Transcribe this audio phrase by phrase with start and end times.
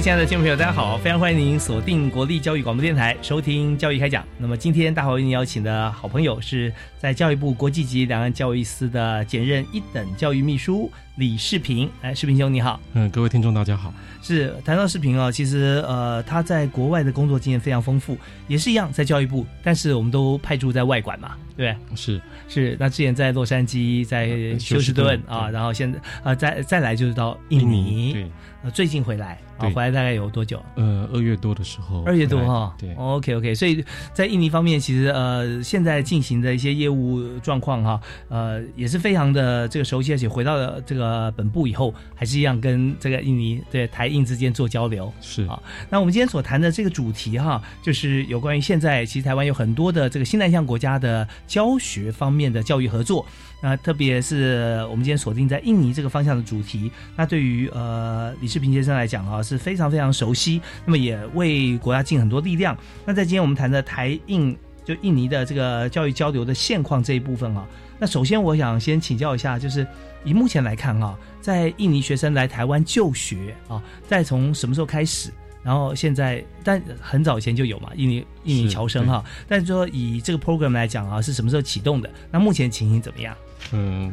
[0.00, 0.96] 位亲爱的听众朋友，大家好！
[0.96, 4.26] 非常欢迎您锁定国立教育广播电台，收听教育开讲。
[4.38, 11.86] 那么今天大华为您邀请的好朋友是在教育部国际级两岸教育司的兼任一等教育秘书李世平。
[12.00, 12.80] 哎，世平兄你好。
[12.94, 13.92] 嗯，各位听众大家好。
[14.22, 18.16] 是谈到世平啊，其实呃他在国外的工作经验非常丰富，
[18.48, 21.96] 也是一样在教育部，但是我们都派驻在外馆嘛，对不对？
[21.96, 22.74] 是是。
[22.80, 28.26] 那之前在洛杉矶，在休斯顿啊，然后现在啊再再来就是到印尼，对，
[28.62, 29.38] 呃最近回来。
[29.60, 30.62] 啊，回来大概有多久？
[30.74, 32.02] 呃，二月多的时候。
[32.04, 32.94] 二月多哈，对。
[32.94, 38.00] OK OK，所以在印尼方面，其实呃，现在进行的一些业务状况哈，
[38.30, 45.12] 呃，也是非常的这个熟悉，而且回到了这个本部以后，还是一样跟这个印尼对台印之间做交流。
[45.20, 53.26] 是啊，那我们今天所谈的这个主题哈，就是有关于现在其实台湾有很多的这个新南向国家的教学方面的教育合作。
[53.62, 62.76] 那特别是我们今天锁定在印尼这个方向的主题，那对于呃李世平先生来讲啊是非常非常熟悉，那么也为国家尽很多力量。
[63.06, 67.64] 那在今天我们谈的台印就印尼的这个教育交流的现况这一部分啊，
[68.00, 69.86] 那首先我想先请教一下，就是
[70.24, 75.30] 以目前来看啊，在印尼学生来台湾就学啊，再从什么时候开始？
[75.62, 82.08] 然后现在，但很早以前就有嘛，印尼印尼侨生哈，但是说以这个 program 来讲啊，是什么时候启动的？
[82.30, 83.36] 那目前情形怎么样？
[83.72, 84.10] 嗯，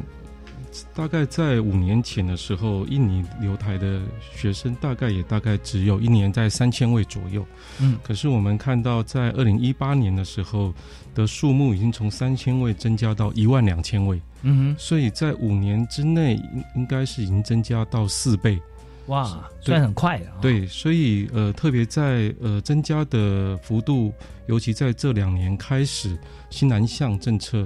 [0.93, 4.01] 大概在五年前的时候，印尼留台的
[4.35, 7.45] 学生大概也大概只有一年在三千位左右。
[7.79, 10.73] 嗯，可是我们看到在二零一八年的时候
[11.15, 14.21] 的数目已经从三千位增加到一万两千位。
[14.43, 18.59] 嗯哼，所以在五年之内应应该是已经增加到四倍。
[19.07, 20.27] 哇，算很快的。
[20.41, 24.13] 对，所以呃，特别在呃增加的幅度，
[24.47, 26.17] 尤其在这两年开始
[26.49, 27.65] 新南向政策。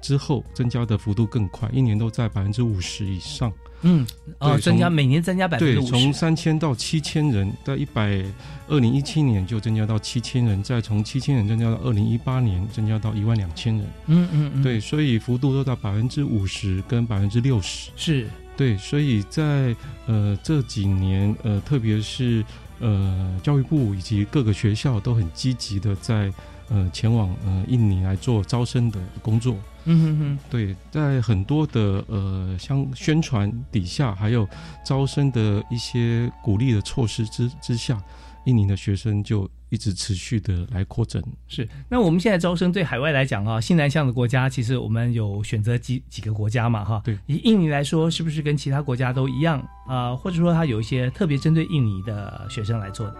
[0.00, 3.52] 之后增加的幅度更快，一年都在百分之五十以上。
[3.82, 4.04] 嗯，
[4.40, 8.24] 哦，增加每年增加百分之五十，从三千到七千人，在一百
[8.66, 13.86] 二零一七年就增加到七千人，再从七千人增加到二零一八年增加到一万两千人。
[14.06, 17.92] 嗯嗯嗯，对，所以幅度都在百分之五十跟百分之六十。
[17.94, 18.26] 是，
[18.56, 19.76] 对，所以在
[20.06, 22.44] 呃这几年呃，特别是
[22.80, 26.32] 呃教育部以及各个学校都很积极的在
[26.70, 29.56] 呃前往呃印尼来做招生的工作。
[29.90, 34.46] 嗯哼哼，对，在很多的呃相宣传底下，还有
[34.84, 37.98] 招生的一些鼓励的措施之之下，
[38.44, 41.22] 印尼的学生就一直持续的来扩增。
[41.46, 47.00] 是，那我们现在招生对海外来讲啊，新南向的国家，其实我们有选择几几个国家嘛，哈。
[47.02, 50.14] 对，以印尼来说，是不是跟其他国家都一样啊？
[50.14, 53.16] 或者说，它有一些特别针对印尼的学生来做的？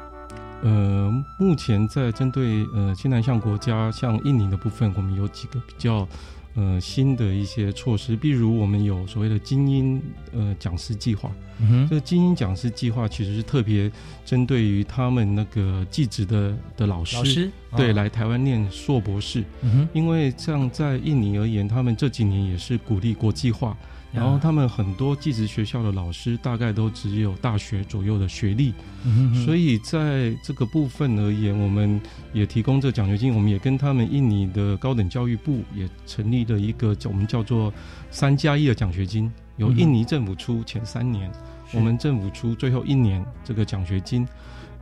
[0.62, 6.06] 呃，目前在针对呃西南向国家，像印尼的部分，我们有几个比较。
[6.54, 10.02] 呃，新的一些措施，比如我们有所谓的精英
[10.32, 11.30] 呃讲师计划。
[11.60, 13.88] 嗯哼，这个精英讲师计划其实是特别
[14.24, 19.44] 针对于他们那个技职的的老师，老师对来台湾念硕博士。
[19.60, 23.76] 嗯哼，因为像在印尼而言，他们这几年也是鼓励国际化。
[24.10, 28.72] 然后他们很多技职学校的老师大概都只有大学左右的学历，
[29.44, 32.00] 所以在这个部分而言，我们
[32.32, 33.34] 也提供这奖学金。
[33.34, 37.72] 我们也跟他们印尼的高等教育部也成立了一个我们叫做
[38.10, 41.30] 三加一的奖学金，由印尼政府出前三年，
[41.74, 44.26] 我们政府出最后一年这个奖学金，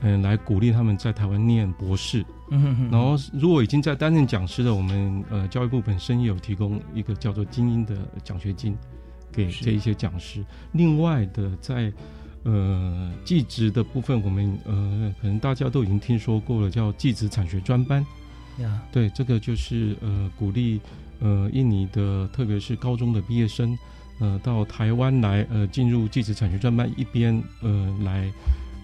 [0.02, 2.25] 嗯，来鼓励他们在台湾念博士。
[2.49, 8.76] 然后如果已经在担任讲师的，我们呃教育部本身也有提供一个叫做精英的奖学金。
[9.37, 10.43] 给这一些讲师，
[10.73, 11.93] 另外的在
[12.44, 18.05] 呃技职的部分，我们呃可能大家都已经听说过了，叫技职产学专班。
[18.59, 20.81] 呀，对，这个就是呃鼓励
[21.21, 23.77] 呃印尼的，特别是高中的毕业生，
[24.19, 28.32] 呃到台湾来呃进入技职产学专班，一边呃来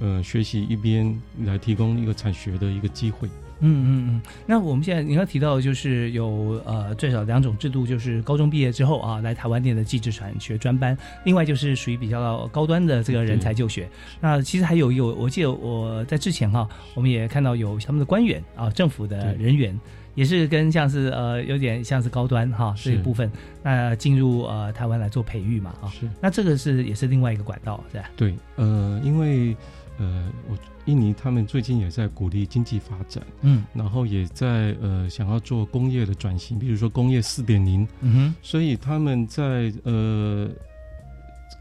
[0.00, 3.26] 呃学习，一边来提供一个产学的一个机会。
[3.62, 13.88] 嗯嗯嗯，那我们现在你刚提到就是有呃最少两种制度，就是高中毕业之后啊来台湾念的技职产学专班，另外就是属于比较高端的这个人才就学。
[14.20, 19.78] 那其实还有有，我记得我在之前哈，我们也看到有他们的官员啊，政府的人员
[20.14, 23.30] 也是跟像是呃有点像是高端哈这一部分，
[23.62, 26.08] 那进入呃台湾来做培育嘛啊，是。
[26.20, 28.10] 那这个是也是另外一个管道是吧？
[28.16, 29.56] 对，呃，因为
[30.02, 30.58] 呃我。
[30.86, 40.50] 印尼他们最近也在鼓励经济发展，嗯，然后也在呃想要做工业的转型，比如说工业四点零，嗯哼，所以他们在呃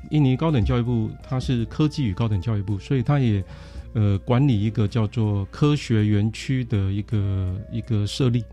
[0.10, 3.44] 印尼高等教育部，它是科技与高等教育部，所以它也
[3.94, 8.44] 呃管理一个叫做科学园区的一个一个设立，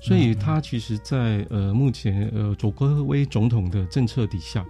[0.00, 4.66] 所以它其实，在呃目前呃佐科威总统的政策底下，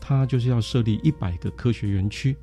[0.00, 2.34] 它就是要设立一百个科学园区。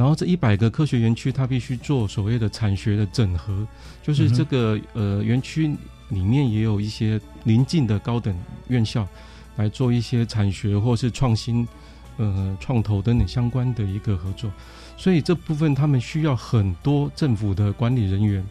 [0.00, 3.66] 然后这一百个科学园区，它必须做所谓的产学的整合，
[4.02, 5.76] 就是这个呃园区
[6.08, 8.34] 里面也有一些邻近的高等
[8.68, 9.06] 院校，
[9.56, 11.68] 来做一些产学或是创新、
[12.16, 14.50] 呃创投等等相关的一个合作。
[14.96, 18.42] 所以这部分他们需要很多政府的管理人员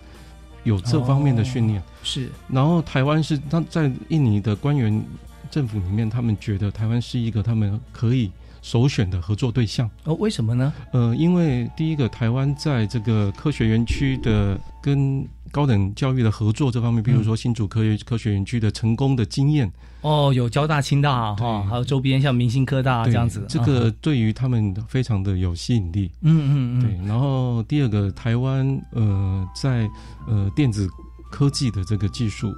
[0.66, 1.82] 有这方面的训练。
[2.04, 2.30] 是。
[2.48, 5.04] 然后台湾是他在印尼的官员
[5.50, 8.30] 政府里面，他们觉得台湾是一个他们可以。
[8.62, 10.14] 首选的合作对象哦？
[10.16, 10.74] 为什么呢？
[10.92, 19.72] 呃，因为第一个，台湾在这个科学园区的跟高等教育的合作这方面，比如说新竹科学科学园区的成功的经验
[20.02, 26.12] 哦，有交大、清大哈，还有周边像明星科大这样子，这个对于他们非常的有吸引力。
[26.22, 26.82] 嗯嗯嗯。
[26.82, 29.90] 对，然后第二个，台湾呃在
[30.28, 30.88] 呃电子
[31.32, 32.54] 科技的这个技术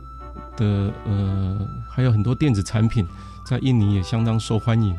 [0.57, 3.07] 的呃，还有很多电子产品
[3.45, 4.95] 在印尼也相当受欢迎。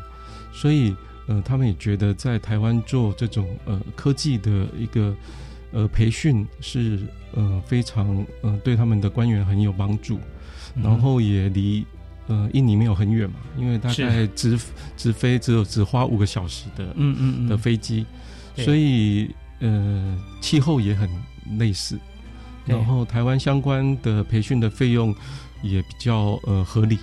[0.53, 0.95] 所以，
[1.27, 5.15] 呃，他们也觉得在台湾做这种呃科技的一个
[5.71, 6.99] 呃培训是
[7.33, 10.19] 呃非常呃对他们的官员很有帮助，
[10.75, 11.85] 然后也离
[12.27, 14.59] 呃印尼没有很远嘛，因为大概直
[14.95, 18.05] 直飞只有只花五个小时的嗯嗯的飞机，
[18.55, 19.29] 所以
[19.59, 21.09] 呃气候也很
[21.57, 21.97] 类似，
[22.65, 25.13] 然后台湾相关的培训的费用
[25.63, 26.99] 也比较呃合理。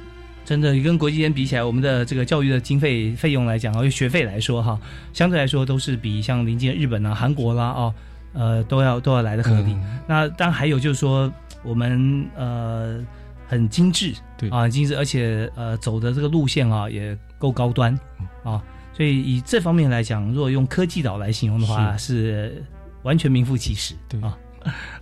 [0.51, 4.77] 真的，跟国际间比起来，我们的这个教育的经费费用来讲，哦，学费来说哈，
[5.13, 7.95] 相对来说都是比像邻近日本啊、韩国啦，哦，
[8.33, 9.77] 呃，都要都要来的合理。
[10.09, 11.33] 那当然还有就是说，
[11.63, 12.99] 我们呃
[13.47, 17.97] 很精致，对啊，精致，而且呃走的这个路线啊也够高端
[18.43, 18.61] 啊，
[18.93, 22.61] 所以以这方面来讲，如果用科技岛来形容的话，是
[23.05, 24.37] 完全名副其实，对啊。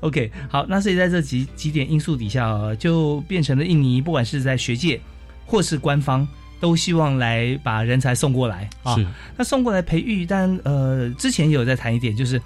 [0.00, 5.00] OK，好，那所以在这几几点因素底下，就变成了印尼，不管是在学界。
[5.48, 6.28] 或是官方
[6.60, 8.94] 都希望来把人才送过来啊，
[9.36, 12.40] 那送过来培育，但呃，之前也有在谈一点，就是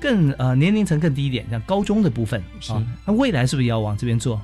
[0.00, 4.40] 更呃年龄层更低一点，像高中的部分啊，那未来是不是也要往这边做？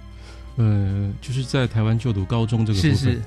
[0.57, 3.23] 呃，就是在台湾就读高中这个部分，是是，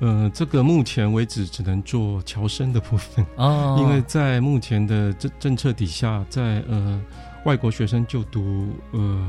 [0.00, 3.24] 呃，这个目前为止只能做侨生的部分。
[3.36, 7.00] 哦， 因为在目前的政政策底下，在呃
[7.44, 9.28] 外国学生就读呃。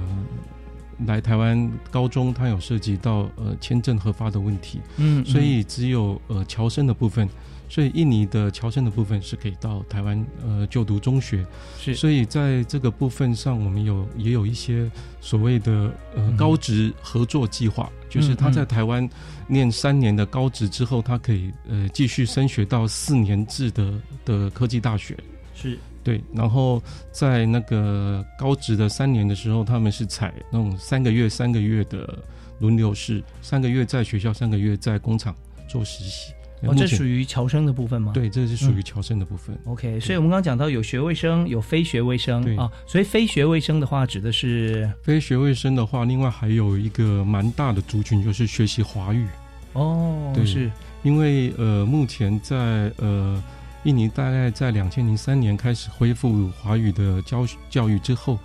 [1.06, 7.28] 来台湾高中，它有涉及到呃签证核发的问题，嗯，所以只有呃侨生的部分，
[7.70, 11.46] 所以印尼的侨生的部分是可以到台湾呃就读中学，
[11.78, 14.90] 是，所以在这个部分上，我们有也有一些
[15.22, 19.08] 所谓的呃高职合作计划，就是他在台湾
[19.48, 23.94] 念三年的高职之后，他可以呃继续升学到四年制的
[24.26, 25.18] 的科技大学，
[25.56, 25.78] 是。
[26.04, 32.20] 对，然后在那个高职的三年的时候，他们是采那种三个月、三个月的
[32.60, 35.34] 轮流式，三个月在学校，三个月在工厂
[35.68, 36.34] 做实习。
[36.64, 38.12] 哦，这属于侨生的部分吗？
[38.14, 39.58] 对，这是属于侨生的部分。
[39.66, 42.70] OK，所以我们刚刚讲到有学位生，有非学位生啊。
[42.86, 49.26] 所以非学位生的话，指的是非学位生的话，另外还有一个蛮大的族群，就是学习华语。
[49.72, 50.70] 哦，对，是
[51.02, 53.42] 因为呃，目前在呃。
[53.84, 58.40] 印尼大概在两千零三年开始恢复华语的教教育之后，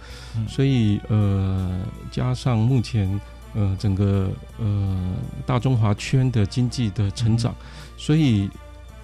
[0.49, 1.80] 所以呃，
[2.11, 3.21] 加上目前
[3.54, 5.14] 呃整个呃
[5.47, 7.54] 大中华圈的经济的成长，
[7.97, 8.50] 所以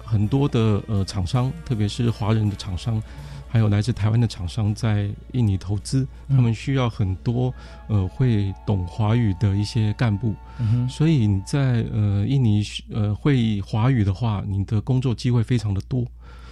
[0.03, 3.01] 很多的呃厂商，特别是华人的厂商，
[3.47, 7.53] 还有来自台湾的厂商在印尼投资，他们需要很多
[7.87, 10.35] 呃会懂华语的一些干部，
[10.89, 12.61] 所以你在呃印尼
[12.91, 16.05] 呃会华语的话，你的工作机会非常的多。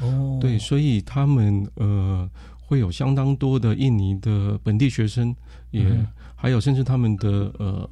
[0.04, 2.30] 哦，对，所以他们呃
[2.66, 5.36] 会有相当多的印尼的本地学生，
[5.72, 5.86] 也
[6.36, 7.90] 还有甚至他们的呃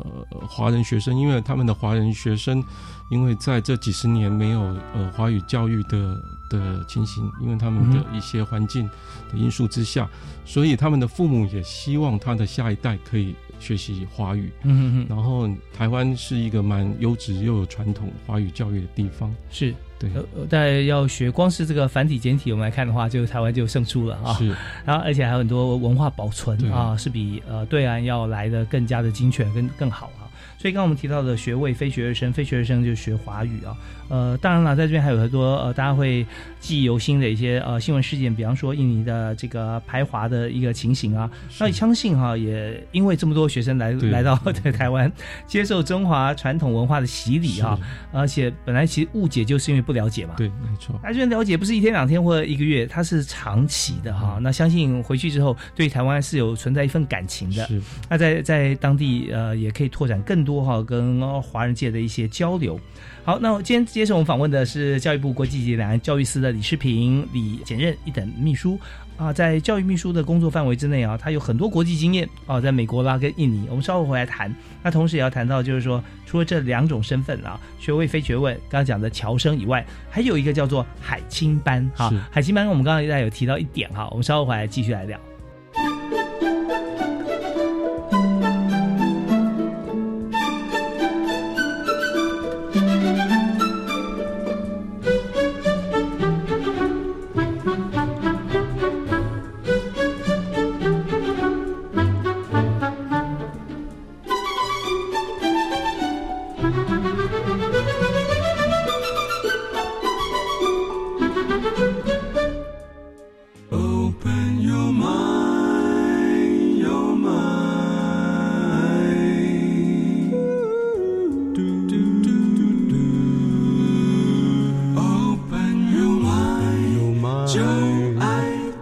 [0.48, 2.64] 华人学生，因为他们的华人学生，
[3.10, 4.60] 因为在这几十年没有
[4.94, 6.18] 呃华语教育的
[6.50, 8.90] 的情形，因为他们的一些环境
[9.32, 10.10] 的因素之下，
[10.46, 14.52] 所以他们的父母也希望他的下一代可以学习华语。
[14.64, 19.74] 嗯嗯然后台湾是一个蛮优质又有传统华语教育的地方，是。
[20.10, 24.34] 对，但要学光是这个繁体简体，我们来看的话，就台湾就胜出了啊。
[24.34, 24.48] 是，
[24.86, 30.31] 然后而且还有很多文化保存啊，是比呃对岸要来的更加的精确，跟更好啊。
[30.58, 33.76] 所以刚刚我们提到的学位非学位生，非学位生就学华语啊。
[34.10, 36.26] 呃，当然了，在这边还有很多呃，大家会
[36.60, 41.32] 记忆犹新的一些呃新闻事件，比方说印尼的这个排华的一个情形啊。
[41.60, 45.10] 那相信哈，也因为这么多学生来来到 在台湾，
[45.48, 47.80] 接受中华传统文化的洗礼哈，
[48.12, 50.34] 而且本来其实误解就是因为不了解嘛。
[50.36, 51.00] 对，没错。
[51.02, 54.38] 那这边了解不是一天两天或者一个月，它是长期的哈。
[54.42, 57.66] 那相信回去之后，对台湾是有存在一份感情的。
[57.66, 57.82] 是。
[58.10, 62.80] 那在在当地呃，也可以拓展更多哈跟华人界的一些交流。
[63.24, 68.80] 好，那今天接受我们访问的是教育部国际及两岸教育司的李世平，李简任一等秘书
[69.16, 74.54] 啊，在教育秘书的工作范围之内啊，他有很多国际经验啊，在美国啦跟印尼，我们稍后回来谈。
[74.82, 85.20] 那同时也要谈到，就是说，除了这两种身份啊，学位非学位，刚刚讲的侨生以外，还有一个叫做海青班哈，海青班我们刚刚也有提到一点哈，我们稍后回来继续来聊。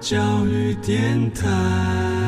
[0.10, 2.19] 教育电台。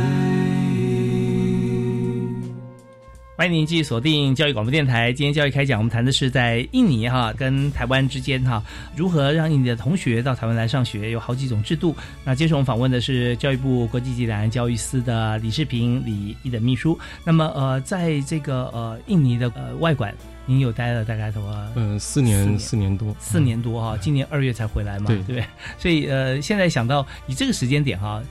[3.42, 5.12] 欢迎您继续锁定教育广播电台。
[5.12, 8.64] 今天教育开讲，我们谈的是在印尼哈跟台湾之间哈，
[8.96, 11.96] 如何让印尼的同学到台湾来上学，有好几种制度。
[12.24, 16.96] 那接受我们访问的是教育部国际及两岸教育司的李世平李一的秘书。
[17.26, 20.14] 那么呃，在这个呃印尼的呃外馆，
[20.46, 21.42] 您有待了大概多
[21.74, 25.44] 嗯四年四年多四年多哈，今年二月才回来嘛，对不对？
[25.80, 28.22] 所以呃，现在想到以这个时间点哈，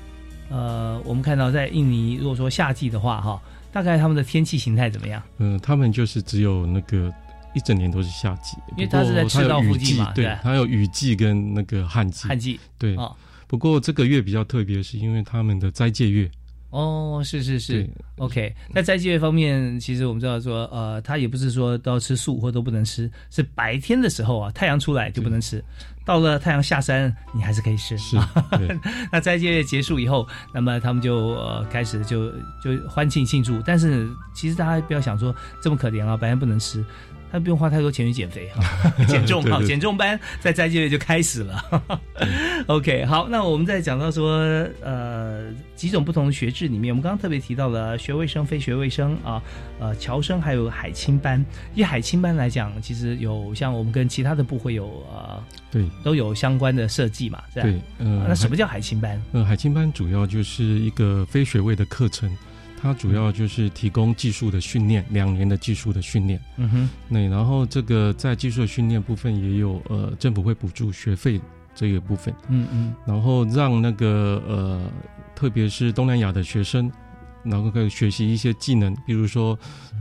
[0.50, 3.42] 呃，我们看到在印尼，如果说夏季的话哈。
[3.72, 5.22] 大概他们的天气形态怎么样？
[5.38, 7.12] 嗯，他们就是只有那个
[7.54, 12.28] 一整年都是夏季，因为它是在赤道附近嘛，对，它有雨季跟那个旱季。
[12.28, 12.96] 旱季对。
[13.46, 16.30] 不过这个月比较特别，是因为他们的斋戒月。
[16.70, 18.54] 哦，是是是，OK。
[18.72, 25.64] 在斋戒月方面，其实我们知道说，呃，他也不是说都要吃素或都不能吃，是白天的时候啊，太阳出来就不能吃。
[26.10, 27.96] 到了太阳下山，你还是可以吃。
[27.96, 28.18] 是，
[29.12, 33.62] 那斋戒结束以后，那么他们就呃开始就就欢庆庆祝。
[33.64, 36.84] 但是其实大家不要想说这么可怜啊，白天不能吃。
[37.30, 42.00] 他不用花太多钱去减肥哈，减重哈，减重班在斋戒月就开始了。
[42.66, 44.38] OK，好，那我们再讲到说，
[44.82, 49.42] 呃，几种不同的学制里面，我们刚刚特别提到了学位生、非学位生啊，
[49.78, 51.44] 呃，侨生还有海青班。
[51.74, 59.20] 以海青班来讲，其实有像我们跟其他的部会有呃，对，都有相关的设计嘛，对，嗯，那什么叫海青班？
[59.32, 62.30] 呃，海青班主要就是一个非学位的课程。
[62.80, 66.40] 它主要就是提供技术的训练，两年的技术的训练。
[66.56, 71.40] 嗯哼，那然后这个在技术的训练部分也有呃政府会补助学费
[71.74, 72.34] 这个部分。
[72.48, 74.80] 嗯嗯，然后让那个呃
[75.34, 76.90] 特别是东南亚的学生，
[77.42, 79.58] 然后可以学习一些技能，比如说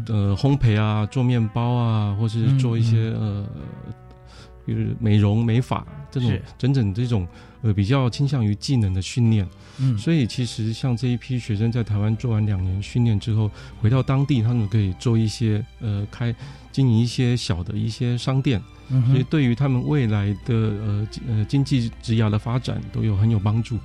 [0.08, 3.46] 呃烘焙啊，做面包啊，或是做一些呃。
[4.66, 7.28] 比如美容美发这种整整这种
[7.62, 9.48] 呃比较倾向于技能的训练，
[9.80, 13.50] 嗯，所以其实像这一批学生在台湾做完两年训练之后，
[13.82, 16.34] 回到当地他们可以做一些呃开
[16.72, 18.62] 经营一些小的一些商店，
[19.08, 23.78] 所以对于他们未来的呃呃经济职涯的发展都有很有帮助。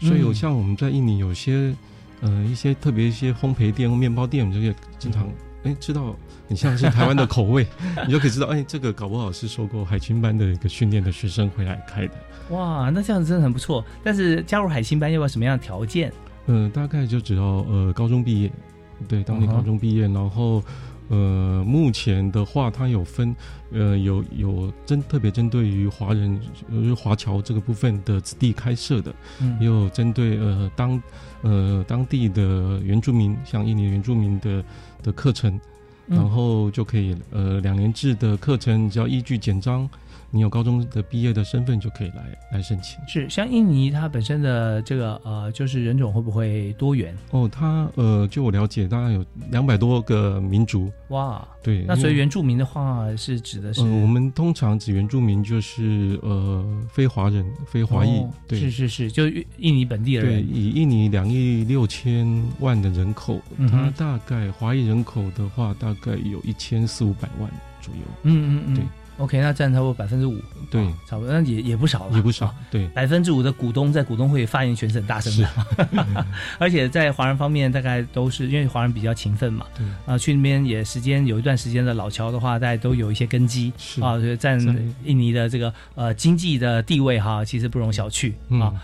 [0.00, 1.74] 所以有像我们在印尼有些
[2.22, 5.28] 呃一些特别一些烘焙店或面包店，这些经常
[5.64, 6.14] 哎知道。
[6.48, 7.64] 你像是台湾的口味，
[8.08, 12.14] 你就可以知道，哎，这个搞不好是受过海青班的一个训练的学生回来开的。
[12.48, 13.84] 哇，那这样子真的很不错。
[14.02, 16.12] 但是加入海青班要不要什么样的条件？
[16.46, 18.50] 嗯，大概就只要呃高中毕业，
[19.06, 20.60] 对，当年高中毕业，然后
[21.06, 23.32] 呃，目前的话，它有分，
[23.70, 31.02] 呃，有有针特别针对于华人，呃，华侨这个部分的子弟开设的，嗯也有针对呃当
[31.42, 34.64] 呃当地的原住民，像印尼原住民的
[35.02, 35.58] 的课程，
[36.08, 36.16] 嗯。
[36.16, 39.88] 然后就可以呃两年制的课程，只要依据简章，
[40.30, 42.98] 你有高中的毕业的身份就可以来来申请。
[43.06, 47.14] 是像印尼它本身的这个呃，就是人种会不会多元？
[47.30, 50.90] 哦，它呃，据我了解，大概有两百多个民族。
[51.08, 59.26] 哇，对，那所以原住民的话是指的是、呃，我们通常指原住民就是呃非华人、非华裔，哦对，是是是，就
[59.58, 62.26] 印尼本地人对，以印尼两亿六千
[62.60, 68.84] 万的人口，嗯它大概华裔人口的话，大概有一千四五百万左右，嗯嗯嗯，对。
[69.20, 70.80] OK，那占差不多百分之五，对。
[70.82, 76.26] 哦差不多，那也也不少了，也不少，对，百分之五的股东在股东会发言权是很大声的，
[76.58, 84.58] 而且在华人方面，大概都是因为华人比较勤奋嘛，对啊，去那边也时间有一段时间的老侨的话，大家都有一些根基是啊，所以占
[85.04, 88.72] 印尼的这个呃经济的地位哈，其实不容小觑啊。
[88.72, 88.80] 嗯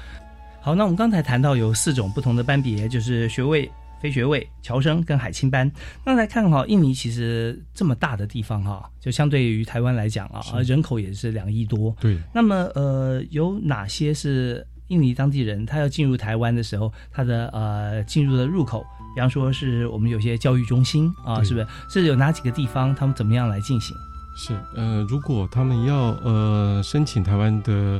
[0.60, 5.70] 好，那我们刚才谈到有四种不同的班别，就是学位、非学位、侨生跟海青班。
[6.04, 11.94] 那来看哈，印尼其实这么大的地方哈，就相对于台湾来讲啊，人口也是两亿多。
[12.00, 18.84] 对，那么呃，有哪些是印尼当地人他要进入台湾的时候，他的呃进入的入口？
[19.14, 21.66] 比方说是我们有些教育中心啊，是不是？
[21.88, 22.94] 是有哪几个地方？
[22.94, 23.96] 他们怎么样来进行？
[24.36, 27.98] 是呃，如果他们要呃申请台湾的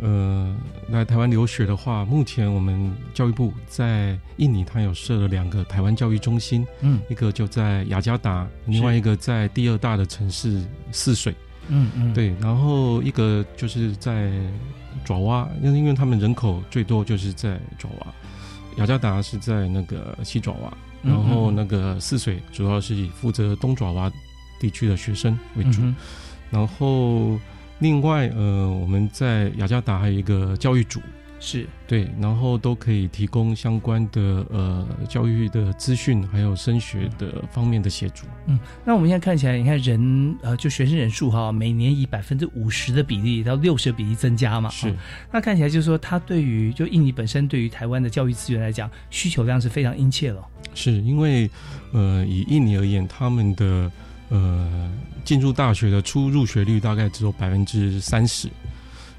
[0.00, 0.56] 呃
[0.88, 7.00] 来台湾留学的话，目前我们教育部在印尼，它有设了两个台湾教育中心，嗯。
[7.08, 11.34] 一个就在雅加达，另外一个在第二大的城市泗水。
[11.68, 14.32] 嗯嗯，，对，然后一个就是在
[15.04, 18.12] 爪哇，因为因为他们人口最多就是在爪哇，
[18.76, 24.10] 雅加达是在那个西爪哇，嗯然后那个泗水主要是以负责东爪哇
[24.58, 25.94] 地区的学生为主，嗯
[26.50, 27.38] 然后
[27.80, 31.00] 另外呃我们在雅加达还有一个教育组。
[31.42, 38.26] 是对，然后都可以提供相关的呃教育的资讯，还有升学的方面的协助。
[38.44, 38.60] 嗯。
[38.84, 44.68] 那我们现在看起来，你看人呃，就学生人数哈，每年以百分之五十的比例到六十的比例增加嘛。
[44.68, 44.94] 是哦
[45.32, 50.46] 那看起来就是说，他对于就印尼本身对于台湾的教育资源来讲，需求量是非常殷切了。
[50.74, 51.50] 是因为
[51.92, 53.90] 呃，以印尼而言，他们的
[54.28, 54.92] 呃
[55.24, 58.48] 进入大学的初入学率大概只有百分之三十，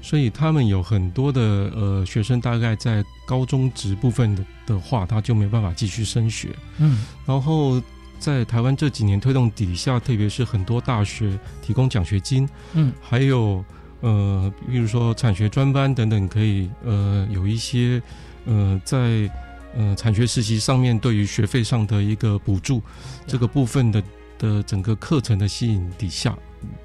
[0.00, 1.40] 所以他们有很多的
[1.74, 6.50] 呃学生大概在高中职部分的的话，他就没办法继续升学。
[6.78, 7.04] 嗯。
[7.26, 7.80] 然后
[8.18, 12.92] 在台湾这几年推动底下，特别是很多大学提供奖学金，嗯。
[13.00, 13.64] 还有
[14.00, 18.02] 呃，比如说产学专班等等，可以呃有一些
[18.44, 19.30] 呃在
[19.76, 22.82] 呃产学实习上面对于学费上的一个补助，
[23.26, 24.02] 这个部分的
[24.42, 26.36] 的整个课程的吸引底下，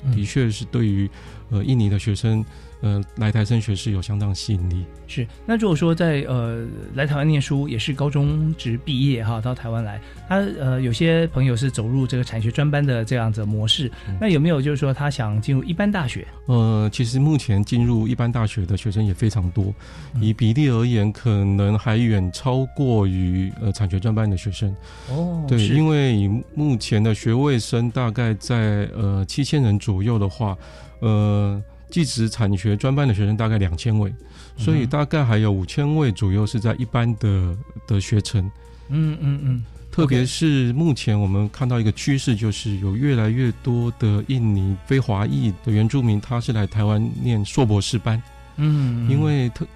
[0.06, 0.16] 嗯。
[0.16, 1.10] 的确是对于
[1.50, 2.46] 呃印尼的学生
[2.82, 4.86] 呃来台升学是有相当吸引力。
[5.08, 16.28] 是，那如果说在呃来台湾念书，也是高中职毕业哈，到台湾来，他呃有些朋友是走入这个产学专班的这样子模式，嗯那有没有就是说他想进入一般大学？
[16.48, 19.74] 呃，其实目前进入一般大学的学生也非常多，
[20.14, 24.76] 嗯以比例而言，可能还远超过于呃产学专班的学生。
[25.10, 30.58] 哦对，因为以目前的学位生大概在呃七千人左右的话，
[31.00, 34.14] 呃，技职产学专班的学生大概两千位，
[34.58, 38.44] 所以大概还有五千位左右是在一般的的学程。
[38.90, 48.22] 嗯嗯嗯，特别是目前我们看到一个趋势，就是有越来越多的印尼非华裔的原住民，他是来台湾念硕博士班，
[48.56, 49.68] 嗯，因为特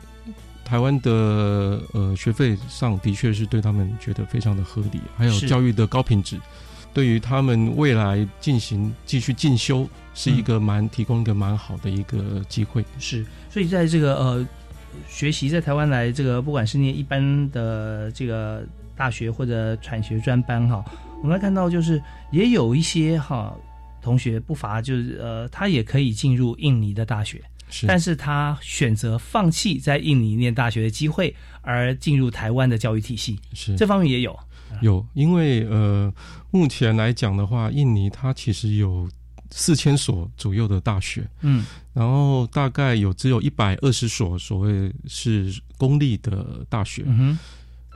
[0.63, 6.39] 台湾的呃学费上的确是对他们觉得非常的合理，还有教育的高品质，
[6.93, 12.83] 对于他们未来进行继续进修是一个蛮、提供一个蛮好的一个机会。
[12.99, 14.47] 是，所以在这个呃
[15.07, 20.83] 学习在台湾来这个不管是念一般的这个大学或者产学专班哈，
[21.21, 23.55] 我们来看到就是也有一些哈
[24.01, 34.37] 同学不乏就是呃他也可以进入印尼的大学，是，但是他选择放弃在印尼念大学的机会，而进入台湾的教育体系，是这方面也有。
[34.81, 36.13] 有，因为呃，
[36.49, 39.07] 目前来讲的话，印尼它其实有
[39.51, 41.65] 四千所左右的大学，嗯。
[41.93, 47.37] 然后大概有只有一百二十所所谓是公立的大学，嗯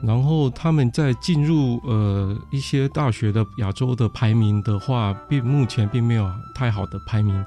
[0.02, 7.42] 然后他们在进入呃一些大学的亚洲的排名的话，并目前并没有太好的排名。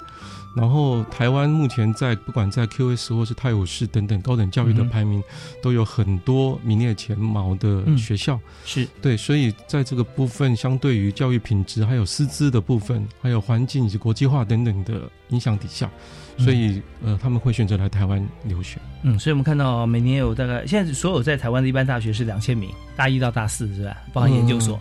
[0.60, 5.24] 然后台湾目前在不管在 QS 或是泰晤士等等高等教育的排名，
[5.64, 8.38] 都有很多名列前茅的学校。
[8.66, 15.90] 是对，所以在这个部分，相对于教育品质、还有师资的部分、还有环境以及国际化等等的影响底下，
[16.38, 18.80] 所以呃他们会选择来台湾留学。
[19.04, 23.96] 嗯，所以我们看到每年有大概现在所有在台湾的一般大学是两千名，大一到大四是吧？
[24.12, 24.78] 包含研究所。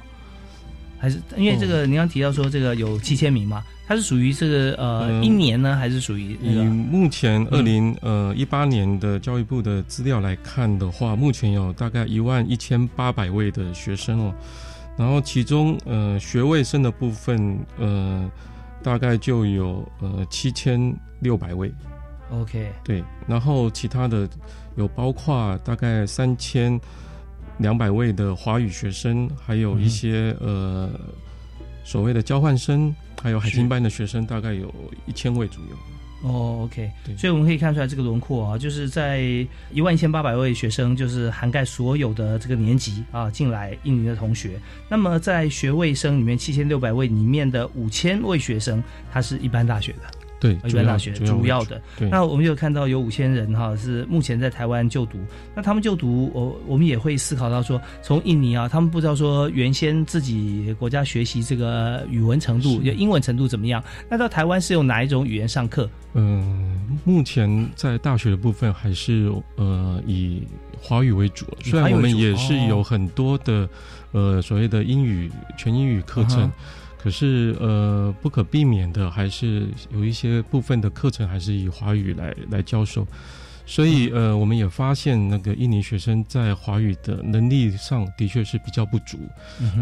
[0.99, 3.65] 还是因为这个，您刚提到说这个有七千名嘛？
[3.87, 6.37] 它是属于这个呃一年呢，还是属于？
[6.43, 14.35] 以目前二零呃一八年的教育部的资料来看的话，目前有大概一万一千八百位的学生哦。
[14.99, 18.31] 然后其中呃学位生的部分呃
[18.83, 21.73] 大概就有呃七千六百位。
[22.31, 23.03] OK，对。
[23.27, 24.29] 然后其他的
[24.77, 26.79] 有包括大概三千。
[27.59, 30.91] 两百位的华语学生，还有一些呃
[31.85, 34.73] 所谓的交换生，还有海青班的学生，大概有
[35.07, 35.77] 一千位左右。
[36.21, 39.23] 哦，OK，所以我们可以看出来这个轮廓啊，就是在
[39.71, 44.59] 一万一千八百位学生，就是涵盖所有的这个年级啊进来印尼的同学。
[44.89, 50.18] 那么在学位生里面，七千六百位里面的五千位学生，他是一般大学的。
[50.41, 51.81] 对，一般大学主要的。
[52.11, 55.19] 那我们有看到有五千人哈，是目前在台湾就读。
[55.55, 63.83] 那他们就读，我我们也会思考到说，从印尼啊，他们不知道说原先自己国家学习这个语文程度，就英文程度怎么样？
[64.09, 65.91] 那到台湾是用哪一种语言上课？
[66.15, 70.43] 嗯，目前在大学的部分还是呃以
[70.81, 73.69] 华语为主，虽然我们也是有很多的
[74.13, 76.51] 呃所谓的英语全英语课程。
[76.99, 83.07] 可是，呃，不可避免的，还是有一些部分的课程还是以华语来来教授，
[83.65, 89.17] 所以，呃，我们也发现那个印尼学生在华语的能力上的确是比较不足，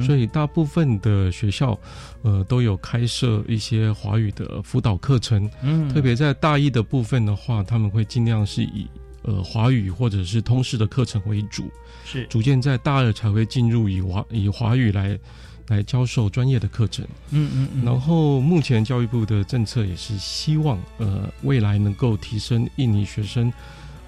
[0.03, 1.79] 所以大部分的学校，
[2.21, 8.87] 呃，都有开设一些华语的辅导课程，嗯，特别在大一的部分的话，他们会尽量是以
[9.23, 11.71] 呃华语或者是通识的课程为主，
[12.05, 15.19] 是，逐渐在大二才会进入以华以华语来。
[15.69, 23.53] 来教授专业的课程，嗯嗯嗯，然后目前教育部的政策也是希望，呃，未来能够提升印尼学生，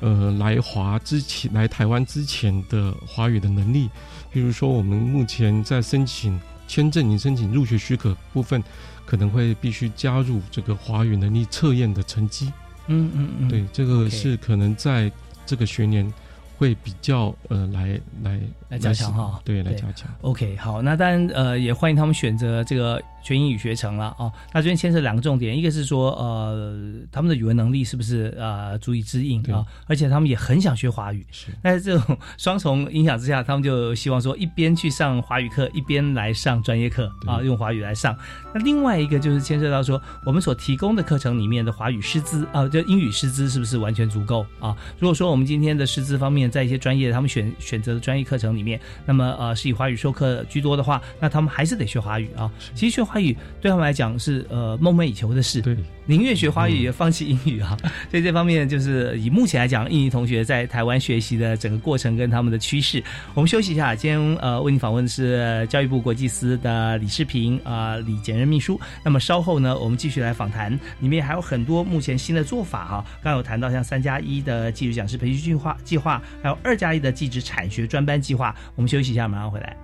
[0.01, 3.89] 呃，来华之前来台湾之前的华语的能力，
[4.33, 8.63] 比如说我们目前在申请签证、你申请入学许可部分，
[9.05, 12.53] 可能会必须加入这个华语能力测验的成绩，
[12.87, 15.11] 嗯嗯嗯，对，这个是可能在
[15.45, 16.13] 这个学年。
[16.59, 20.09] 会比较呃来来来加强哈，对，来加强。
[20.21, 24.31] OK，好，那当然呃也欢迎他们选择这个全英语学程了哦。
[24.53, 29.65] 那这边牵涉两个重点，一个是说呃他们的语文能力是不是呃足以支应啊？
[29.87, 31.27] 而且他们也很想学华语。
[31.31, 31.51] 是。
[31.63, 38.17] 那在这种双重影响之下，他们就希望说一边去上华语课，一边来上专业课啊，用华语来上。
[38.53, 44.77] 那另外一个就是牵涉到说我们所提供的课程里面的华语师资啊，就英语师资是不是完全足够啊？
[44.99, 52.51] 如果说我们今天的师资方面，在一些专业，他们选选择的专业课程里面，那么呃是以华语授课居多的话，那他们还是得学华语啊。
[52.75, 57.77] 其实学华语对他们来讲是呃梦寐以求的事，对，宁愿学华语也放弃英语啊。
[58.11, 63.03] 所以这方面就是以目前来讲，印尼同学在台湾学习的整个过程跟他们的趋势。
[63.35, 68.81] 我们休息一下，今天呃为你访问的是教育部国际司的李世平啊李简任秘书。
[69.05, 73.05] 那么稍后呢，我们继续来访谈，里面还有很多目前新的做法哈。
[73.23, 76.21] 刚有谈到像三加一的技术讲师培训计划计划。
[76.43, 79.77] 还有二加一的技职产学专班计划，我们休息一下，马上回来。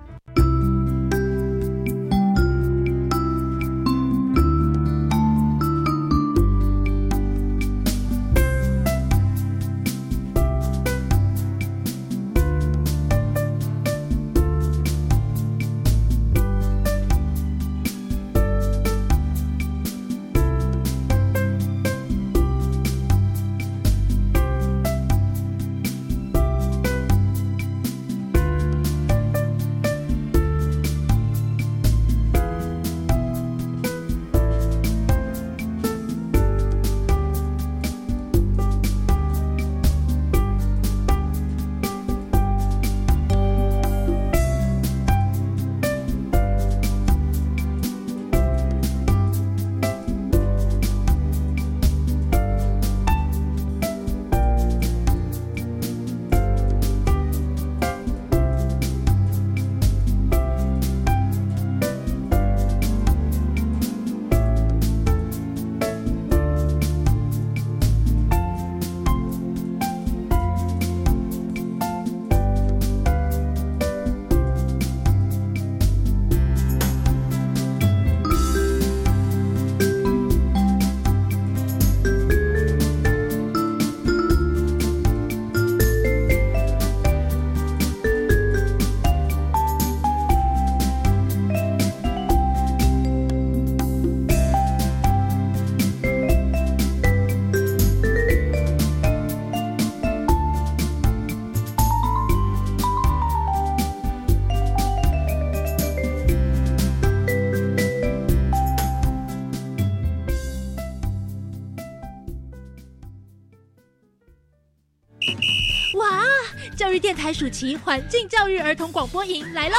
[117.25, 119.75] 开暑期环境教育儿童广播营来喽！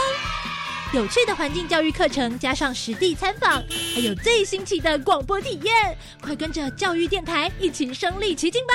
[0.92, 3.62] 有趣的环境教育课程，加上实地参访，
[3.94, 8.74] 还有最新奇的广播体验，快跟着教育电台一起身临其境吧！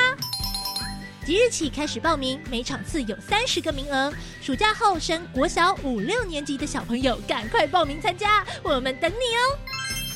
[1.25, 4.09] 即日起开始报名，每场次有三十个名额。
[4.41, 9.59] 暑假后升国小五六年级的小朋友，赶快报名参加，我们等你哦！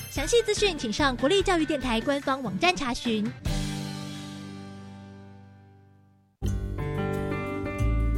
[0.09, 3.29] 详细资讯请上国立教育电台官方网站查询。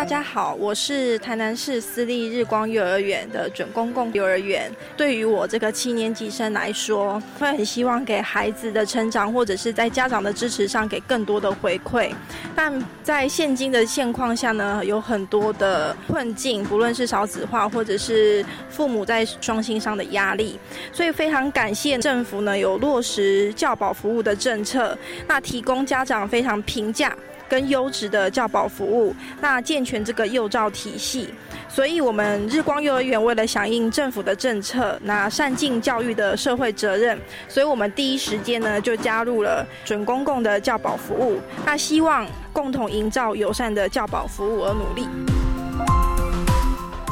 [0.00, 4.72] 大家好，我是台南市私立日光幼儿园的准公共幼儿园。
[4.96, 12.10] 对于我这个七年级生来说，会很希望给孩子的成长，或者是在家长的支持上给更多的回馈。
[12.56, 20.58] 但在现今的现况下呢，有很多的困境，不论是少子化，或者是父母在双薪上的压力，
[20.94, 24.96] 所以非常感谢政府呢有落实教保服务的政策，
[25.28, 27.14] 那提供家长非常平价。
[27.50, 31.28] 跟优质的教保服务，那健全这个幼教体系，
[31.68, 45.08] 所以我们日光幼儿园为了响应政府的政策，那善尽教育的社会责任，所以我们第一时间呢就加入了准公共的教保服务，那希望共同营造友善的教保服务而努力。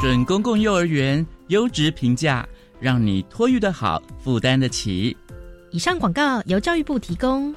[0.01, 2.47] 准公共幼儿园优质评价，
[2.79, 5.17] 让你托育的好，负担得起。
[5.71, 7.53] 以上广告由教育部提供。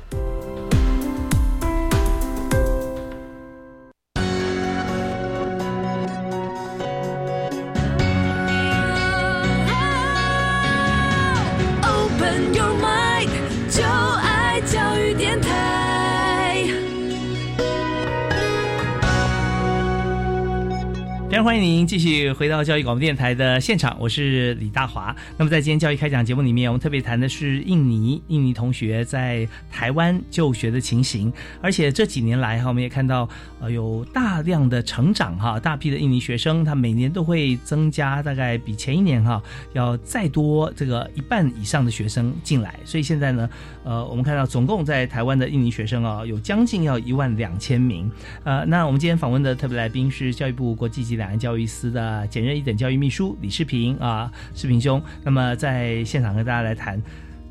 [21.42, 25.14] 欢迎您继续回到教育广播电台的现场，我是李大华。
[25.36, 33.28] 那么在今天教育开讲节目里面，我们特别谈的是印尼印尼同学在台湾就学的情形，而且这几年来哈，我们也看到
[33.60, 43.50] 呃有大量的成长哈，大批的印尼学生，他每年都会增加，大概比前一年哈要再多这个一半以上的学生进来，所以现在呢，
[43.82, 48.08] 呃，我们看到总共在台湾的印尼学生啊，有将近要一万两千名。
[48.44, 55.02] 呃，那我们今天访问的特别来宾是教育部国际级两岸教育司的简任一等教育秘书李世平啊，世平兄。
[55.24, 57.00] 那么在现场跟大家来谈，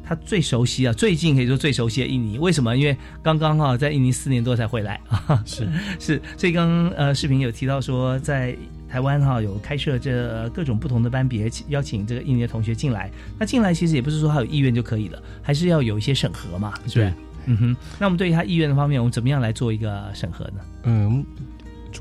[0.03, 2.77] 他最熟悉啊，最近可以说最熟悉的印尼，为什么？
[2.77, 5.67] 因为刚刚哈在印尼四年多才回来啊，是
[5.99, 8.55] 是，所以刚呃视频有提到说，在
[8.89, 13.09] 台湾哈有开设这各种不同的班别，邀请这个印尼的同学进来。
[13.39, 17.13] 那进来其实也不是说他有意愿就可以了，还是要有一些审核嘛，是不是？
[17.45, 17.77] 嗯哼。
[17.97, 20.61] 那我们对于他意愿的方面，我们怎么样来做一个审核呢？
[20.83, 21.25] 嗯。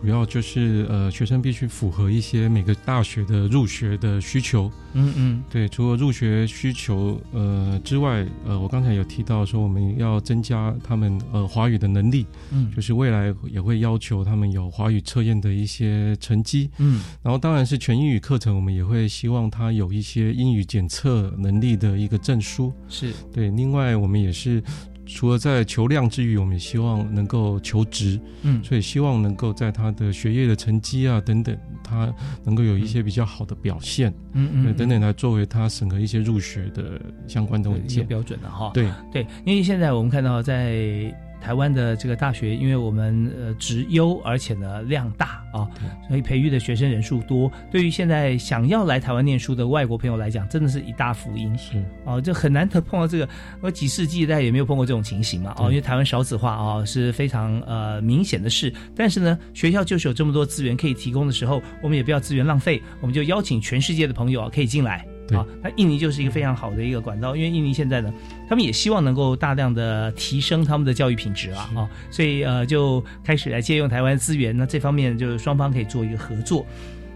[0.01, 4.71] 主要就是呃，学生必须符合一些每个大学的入学的需求。
[4.95, 12.27] 嗯嗯，对，除了入学需求呃之外，呃，我刚才有提到说我们要增加他们呃华语的能力。
[12.51, 16.71] 嗯，就是未来也会要求他们有华语测验的一些成绩。
[16.79, 22.73] 嗯，然后当然是全英语课程，我们也会希望他有一些英语检测能力的一个证书。
[22.89, 24.63] 是对，另外我们也是。
[25.12, 32.12] 除了在求量之余，我们也希望能够求职，嗯，所以希望能够在他的学业的成绩啊等等，他
[32.44, 38.70] 能够有一些比较好的表现，嗯嗯，等等来作为他审核一些入学的相关的文件标准的哈。
[38.73, 41.14] 对对，因为现在我们看到在。
[41.40, 45.66] 台湾的这个大学，因为我们呃职优，而且呢量大啊，
[46.09, 47.50] 所以培育的学生人数多。
[47.70, 51.57] 对于现在想要来台湾念书的外国朋友来讲，真的是一大福音。
[51.59, 53.29] 是哦，就很难得碰到这个，
[53.61, 55.55] 我几世纪代也没有碰过这种情形嘛。
[55.59, 58.72] 哦，因为台湾少子化啊是非常呃明显的事。
[58.94, 65.05] 但是呢，学校就是有这么多资源可以提供的时候，我们也不要资源浪费，我们就邀请全世界的朋友啊可以进来。
[65.37, 68.12] 啊，那印尼就是一个非常好的一个管道，因为印尼现在呢，
[68.49, 76.64] 他们也希望能够大量的提升他们的教育品质啊，啊，所以呃就开始来借用台湾资源，那这方面就是双方可以做一个合作。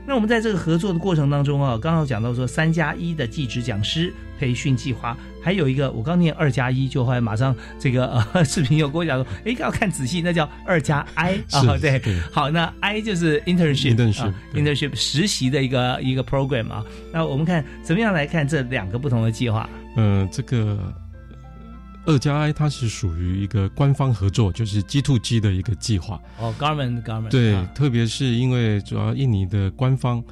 [0.06, 16.84] 那我们在这个合作的过程当中啊，刚好讲到说三加一的技职讲师培训计划，还有一个我刚念二加一，就后来马上这个呃 视频又跟我讲说，哎要看仔细，那叫二加 I 啊，对，好，那 I 就是 internship，internship 实习的一个一个 program 啊。
[17.12, 19.68] 那我们看怎么样来看这两个不同的计划？
[19.96, 20.78] 呃，这个
[22.06, 26.20] 二加 I 它是属于一个官方合作，就是 G to G 的一个计划。
[26.38, 27.30] 哦 Government。
[27.30, 30.22] 对，啊特别是因为主要印尼的官方，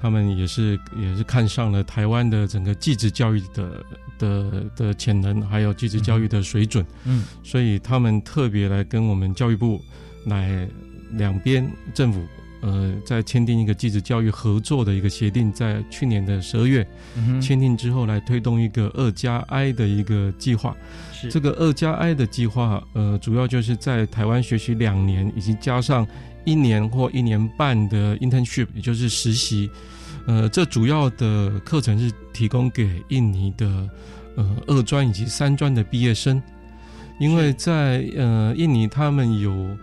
[0.00, 3.84] 他们也是也是看上了台湾的整个继职教育的
[4.18, 9.80] 的的潜能，还有继职教育的水准，嗯所以他们特别来跟我们教育部
[10.26, 10.68] 来
[11.12, 12.22] 两边政府。
[12.62, 20.74] 呃，在签订一个继职教育合作的一个协定，在去年的十二月嗯签订之后，来推动一个二加 I 的一个计划。
[21.12, 26.06] 是这个二加 I 的计划，呃，主要就是在台湾学习两年，以及加上
[26.44, 29.68] 一年或一年半的 internship，也就是实习。
[30.26, 33.66] 呃，这主要的课程是提供给印尼的
[34.36, 36.40] 呃二专以及三专的毕业生，
[37.18, 39.76] 因为在呃印尼他们有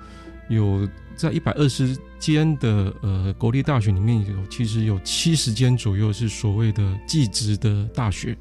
[0.48, 0.88] 有
[1.20, 8.36] 在一百二十间的呃国立大学里面有其实有七十间左右是所谓的技职的大学。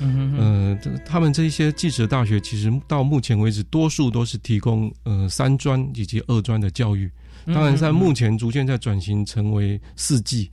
[0.00, 7.10] 嗯哼哼呃，他们这些技职的大学，其实到目前为止，多数都是提供呃三专以及二专的教育。
[7.44, 10.50] 嗯当然，在目前逐渐在转型成为四技，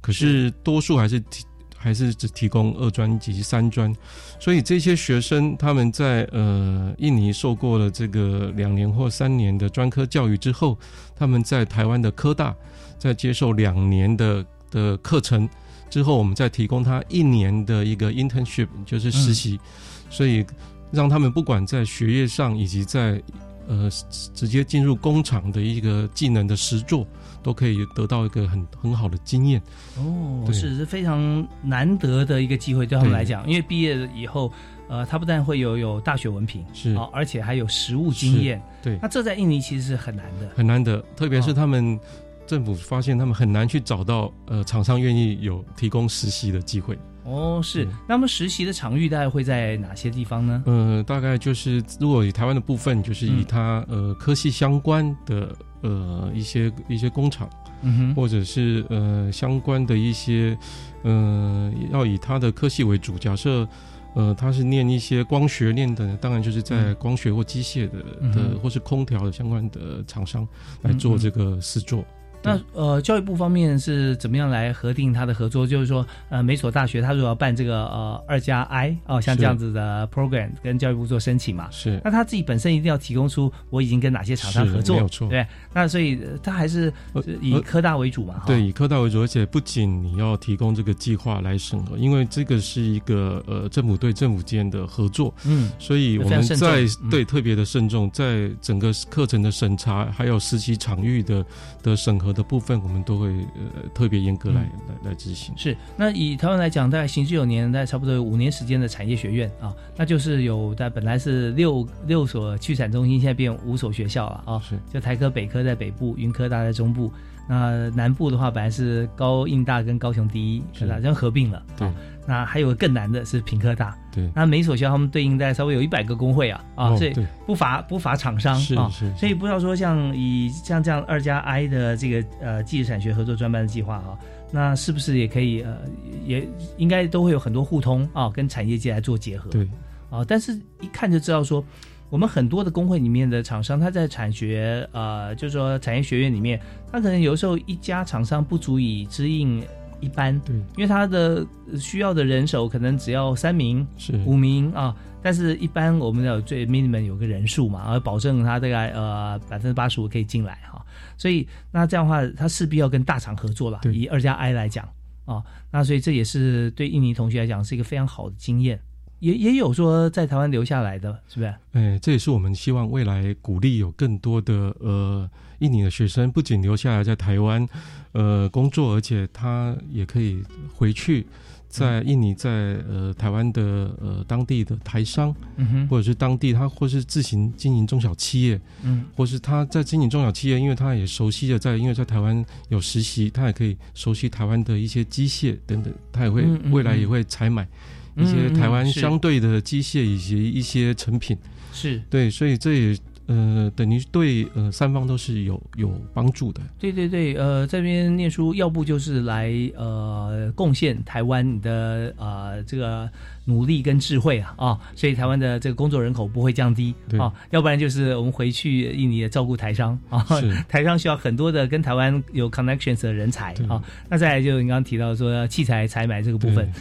[0.00, 1.44] 可是多数还是提
[1.82, 3.92] 还是只提供二专及三专。
[4.38, 10.78] 所以这些学生他们在呃印尼受过了这个两年或三年的专科教育之后，
[11.16, 12.54] 他们在台湾的科大
[12.98, 15.48] 在接受两年的的课程。
[15.90, 19.60] 之后，我们再提供他一年的一个 internship，就是实习，
[20.08, 20.42] 所以
[20.90, 23.22] 让他们不管在学业上以及在
[23.68, 27.06] 呃直直接进入工厂的一个技能的实作，
[27.42, 29.60] 都可以得到一个很很好的经验。
[29.98, 30.54] 哦，对。
[30.54, 34.52] 是是非常难得的一个机会，对他们来讲，因为毕业了以后，
[34.88, 36.94] 呃，他不但会有有大学文凭，是。
[36.94, 38.98] 哦，而且还有实务经验，对。
[39.02, 41.42] 那这在印尼其实是很难的，很难得，特别哦。
[41.42, 41.98] 是他们
[42.46, 46.98] 政府发现他们很难去找到呃厂商愿意有提供实习的机会。
[47.24, 47.92] 哦，是对。
[48.08, 50.62] 那么实习的场域大概会在哪些地方呢？
[50.66, 57.48] 呃，大概就是如果以台湾的部分，就是以嗯它、呃科系相关的呃一些一些工厂。
[57.84, 60.56] 嗯哼，或者是呃相关的一些
[61.02, 63.18] 呃要以它的科系为主。
[63.18, 63.66] 假设
[64.14, 70.46] 呃他是念一些光学念的，当然就是在嗯光学或机械的、嗯的或是空调的相关的厂商
[70.82, 72.04] 来做这个试做。
[72.42, 75.66] 那呃，教育部方面是怎么样来核定他的合作？
[75.66, 82.00] 就是说，呃，每所大学他如果要办这个呃二加 I 哦，像这样子的 program，跟教育部做申请嘛，是。
[82.04, 85.28] 那他自己本身一定要提供出我已经跟哪些厂商合作，没有错。
[85.28, 86.92] 对，那所以呃他还是
[87.40, 88.44] 以呃科大为主嘛，哈。
[88.46, 101.44] 对，以科大为主，而且不仅你要提供这个计划来审核，因为这个是一个呃政府对政府间的合作，嗯，所以我们在嗯对特别的慎重，在整个课程的审查还有实习场域的
[101.82, 105.54] 的审核的部分，我们都会呃特别严格来、来来执行。
[105.56, 117.12] 是，那以台湾来讲，大概行之有年，大概差不多有五年时间的产业学院啊，那就是有在本来是六六所去产中心，现在变五所学校了啊，是就台科、北科在北部，云科大在中部。
[117.48, 121.02] 那南部的话，本来是高印大跟高雄第一科大，是。
[121.02, 121.62] 这样合并了。
[121.76, 121.86] 对。
[121.86, 127.12] 啊那还有个更难的是平科大，对，那每所学校他们对应大概稍微有一百个工会啊啊，所以
[127.44, 129.16] 不乏不乏厂商啊，是是。
[129.16, 134.16] 所以不知道说像以像这样二加 I 的这个呃技术产学合作专班的计划啊，
[134.52, 135.78] 那是不是也可以呃
[136.24, 139.50] 也应该都会有很多互通啊，跟产业界来做结合。
[139.50, 139.68] 对。
[140.08, 141.64] 啊，但是一看就知道说，
[142.12, 146.60] 我们很多的工会里面的厂商，他在产学呃，就是说产业学院里面，
[146.92, 149.64] 他可能有时候一家厂商不足以支应
[149.98, 160.84] 一般，对因为他的呃需要的人手可能只要三名、是五名啊，但是一般我们要有最 minimum 有个人数嘛，而保证他大概呃百分之八十五可以进来哈、
[161.16, 163.80] 所以那这样的话，他势必要跟大厂合作了。
[163.90, 164.86] 以二加 I 来讲
[165.24, 168.78] 啊，那所以这也是对印尼同学来讲是一个非常好的经验。
[169.22, 171.54] 也也有说在台湾留下来的，是不是？
[171.74, 175.30] 哎，这也是我们希望未来鼓励有更多的呃
[175.60, 177.64] 印尼的学生，不仅留下来在台湾
[178.10, 180.42] 呃工作，而且他也可以
[180.74, 181.24] 回去
[181.68, 182.50] 在印尼在
[182.90, 183.62] 呃台湾的
[184.02, 189.04] 呃当地的台商，嗯哼，或者是当地他或是自行经营中小企业，嗯。
[189.14, 196.42] 或是他在经营中小企业，因为他也熟悉的在，因为在台湾有实习，他也可以熟悉台湾的一些机械等等，他也会
[196.72, 197.68] 未来也会采买
[198.16, 201.36] 一些台湾相对的机械以及一些成品。
[201.72, 206.60] 是对，所以这也呃等于对呃三方都是有有帮助的。
[206.78, 213.08] 对对对，呃，这边念书，要不就是来呃贡献台湾你的呃这个
[213.46, 220.26] 努力跟智慧啊啊，所以台湾的这个工作人口不会降低啊，要不然就是我们回去印尼的照顾台商啊，
[220.68, 226.72] 台商需要很多的跟台湾有 connections 的人才啊，那再来就你刚刚提到说器材采买这个部分对。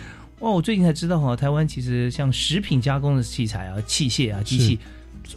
[0.41, 4.77] 哇，我最近才知道哈，台湾其实像食品加工的器材啊、器械啊、机器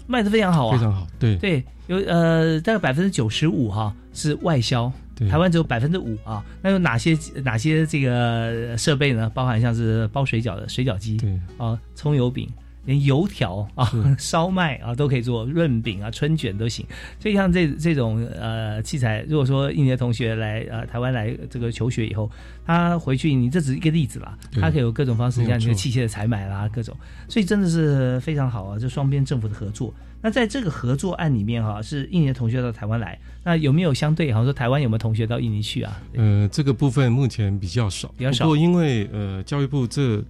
[0.07, 1.07] 卖的非常好啊，非常好。
[1.19, 4.91] 对对，有呃大概百分之九十五哈是外销，
[5.31, 6.45] 台湾只有百分之五啊。
[6.63, 9.31] 那有哪些哪些这个设备呢？
[9.35, 12.49] 包含像是包水饺的水饺机，对啊，葱油饼。
[12.85, 16.87] 连油条啊、 烧麦啊都可以做，润饼啊、春卷都行。
[17.19, 22.31] 所以像这这种呃器材，如果说印尼的同学来呃台湾来这个求学以后，
[22.67, 26.97] 他回去你这只是一个例子啦，他可以有各种方式，像你的器械的采买啦，各种，
[27.29, 28.79] 所以真的是非常好啊！
[28.79, 29.93] 这双边政府的合作。
[30.23, 36.01] 那在这个合作案里面哈，是印尼的同学到台湾来，那有没有相对，好像说台湾有没有同学到印尼去啊？
[36.15, 38.47] 呃，这个部分目前比较少，比较少。
[38.47, 40.25] 不过因为呃教育部这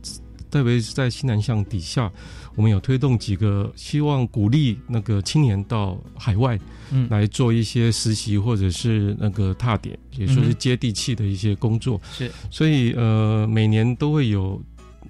[0.54, 2.08] 特别是在西南向底下。
[2.54, 6.56] 我们有推动几个，希望鼓励那个青年到海外，
[6.92, 12.00] 嗯，来做一些实习或者是那个踏点，也说是接地气的一些工作。
[12.12, 14.62] 是，所以呃，每年都会有，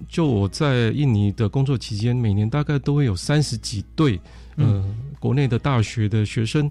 [0.09, 4.19] 就我在印尼的工作期间，每年大概都会有三十几对，
[4.57, 4.83] 嗯，
[5.19, 6.67] 国内的大学的学生。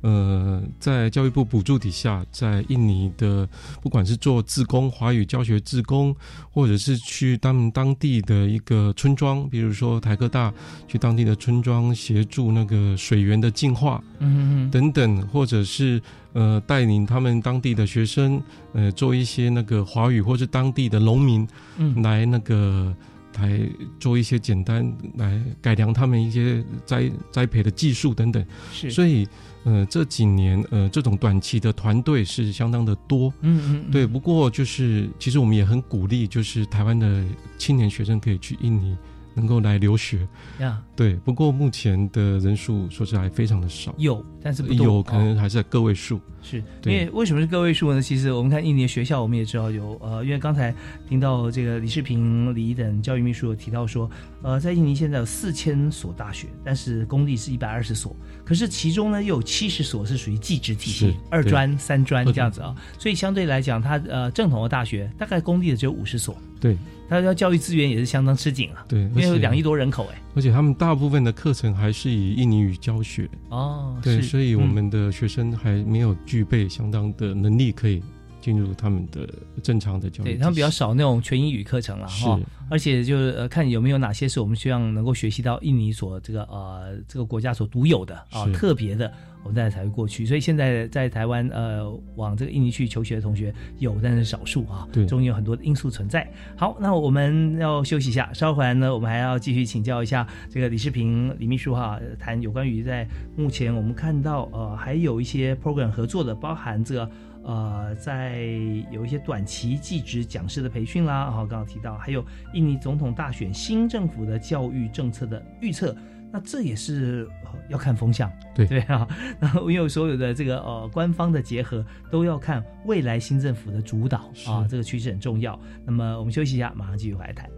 [0.00, 3.48] 呃，在教育部补助底下，在印尼的
[3.82, 6.14] 不管是做自工华语教学自工，
[6.52, 10.54] 或者是去他们当地的一个村庄，比如说台科大
[10.86, 16.00] 去当地的村庄协助那个水源的净化，嗯嗯等等，或者是
[16.32, 18.40] 呃带领他们当地的学生，
[18.74, 21.46] 呃做一些那个华语或是当地的农民，
[21.76, 22.94] 嗯，来那个
[23.38, 23.60] 来
[23.98, 29.26] 做一些简单来改良他们一些栽栽培的技术等等，是，所以。
[29.64, 34.06] 呃，这几年呃，这种短期的团队是相当的多，嗯嗯，对。
[34.06, 37.24] 不过就是，其实我们也很鼓励，就是台湾的
[37.58, 38.96] 青年学生可以去印尼。
[39.38, 40.26] 能够来留学
[40.58, 40.82] 呀？
[40.94, 46.20] 对，不过目前的人数说实在非常的少，有，但是不有可能还是在个位数。
[46.40, 48.00] 是因为为什么是个位数呢？
[48.00, 50.74] 其实我们看印尼的学校，我们也知道有呃，因为刚才
[51.08, 54.08] 听到这个李世平、李等教育秘书有提到说，
[54.42, 58.14] 呃，在印尼现在有四千所大学，但是公立是一百二十所，
[58.44, 66.36] 可是其中呢又有七十所是属于技职体系，二专、三专这样子啊，所以相对来讲，它呃正统的大学大概公立的只有五十所。
[66.60, 66.76] 对。
[67.08, 73.28] 他要教育资源也是相当吃紧啊，对，因为有两亿多人口哎，而且他们大部分的课程还是以印尼语教学。
[73.48, 78.02] 哦，对，所以我们的学生还没有具备相当的能力可以。
[78.40, 79.28] 进入他们的
[79.62, 82.38] 正常的教育，对他们比较少那种全英语课程了哈，
[82.70, 89.12] 而且就是呃看有没有哪些是我们希望能够学习到印尼所这个呃这个国家所独有的啊特别的，
[89.48, 90.26] 我们再才会过去。
[90.26, 96.30] 所以现在在台湾呃往这个印尼去求学的同学有，但是少数啊，对，中间有很多的因素存在。
[96.54, 107.10] 好，那我们要休息一下，稍后来呢，我们还要继续请教一下这个李世平李秘书哈，谈有关于在目前我们看到呃还有一些 program 合作的，包含这个。
[107.44, 108.42] 呃，在
[108.90, 112.22] 有一些短期技职讲师的培训啦，然后刚刚提到还有
[112.52, 115.96] 印尼总统大选新政府的教育政策的预测，
[116.32, 117.28] 那这也是
[117.68, 119.06] 要看风向，对对啊，
[119.40, 125.58] 然后因为所有的这个呃官方的结合都要看未来新政府的主导啊，这个趋势很重要。
[125.84, 127.48] 那么我们休息一下，马上继续回来谈。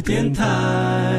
[0.00, 1.12] 电台。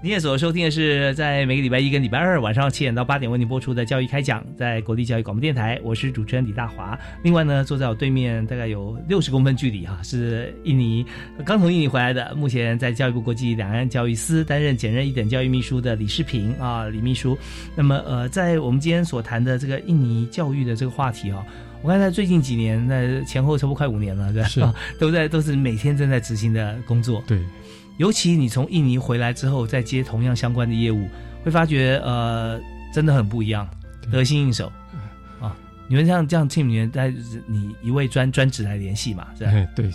[0.00, 6.96] 你也所收听的是在每个礼拜一跟礼拜二晚上七点到八点为您播出的教育开讲，在国立教育广播电台，我是主持人李大华。
[7.24, 11.04] 另外呢，坐在我对面大概有六十公分距离哈，是印尼
[11.44, 17.36] 刚从印尼回来的，目前在教育部国际两岸教育司担任简任一等教育秘书的李世平啊，李秘书。
[17.74, 21.44] 那么呃，在我们今天所谈的这个印尼教育的这个话题啊。
[21.82, 24.74] 我看在最近几年，那前后差不多快五年了，对吧？
[24.98, 27.22] 都在都是每天正在执行的工作。
[27.26, 27.40] 对，
[27.98, 31.08] 尤其你从印尼回来之后，再接同样相关的业务，
[31.44, 32.60] 会发觉呃，
[32.92, 33.68] 真的很不一样，
[34.10, 34.72] 得心应手
[35.40, 35.56] 啊！
[35.86, 37.14] 你们像这样 team 里面，在
[37.46, 39.26] 你一位专专职来联系嘛？
[39.38, 39.52] 是吧？
[39.76, 39.90] 对。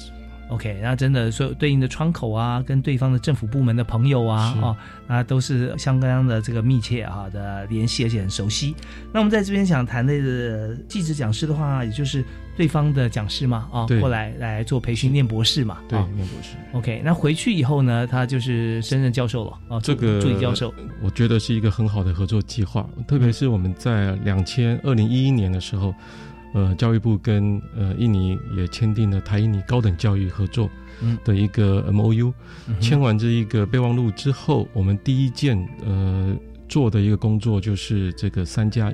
[0.54, 4.78] OK，那真的所有对应的窗口啊，跟对方的政府部门的朋友啊，哦，
[5.08, 8.76] 那都是相当的这个密切啊的联系，而且很熟悉。
[9.12, 12.24] 那我们在这边想谈的记者讲师的话，也就是
[12.56, 16.56] 对方的讲师嘛，啊，过来来做培训念博士嘛，对，念博士。
[16.74, 25.96] OK，那回去以后呢，他就是升任教授了啊，这个助理教授，我觉得是一个很好的合作计划，特别是我们在两千二零一一年的时候。
[26.54, 30.70] 呃教育部跟呃印尼也签订了台印尼高等教育合作
[31.24, 32.34] 的一个 M O U。
[32.80, 36.36] 签完这一个备忘录之后，我们第一件呃
[36.70, 38.94] 做的一个工作就是这个三加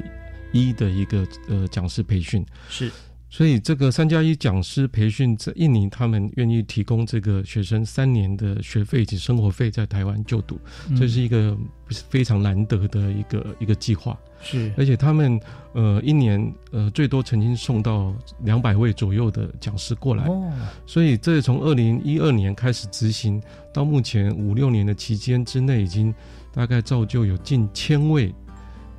[0.52, 2.46] 一的一个呃讲师培训。
[2.70, 2.92] 是。
[3.32, 10.60] 所以这个三加一讲师培训在印尼，他们愿意提供这个学生三年的学费以及生活费在台湾就读，
[10.98, 11.56] 这是一个
[11.86, 14.18] 非常难得的一个一个计划。
[14.42, 15.40] 是，而且他们
[15.74, 18.14] 呃一年呃最多曾经送到
[18.44, 20.24] 两百位左右的讲师过来。
[20.26, 20.52] 哦，
[20.86, 23.42] 所以这从二零一二年开始执行
[23.74, 26.14] 到目前五六年的期间之内，已经
[26.54, 28.34] 大概造就有近千位。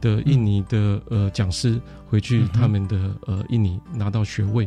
[0.01, 4.67] 的印尼的呃讲师回去他们的呃印尼拿到学位，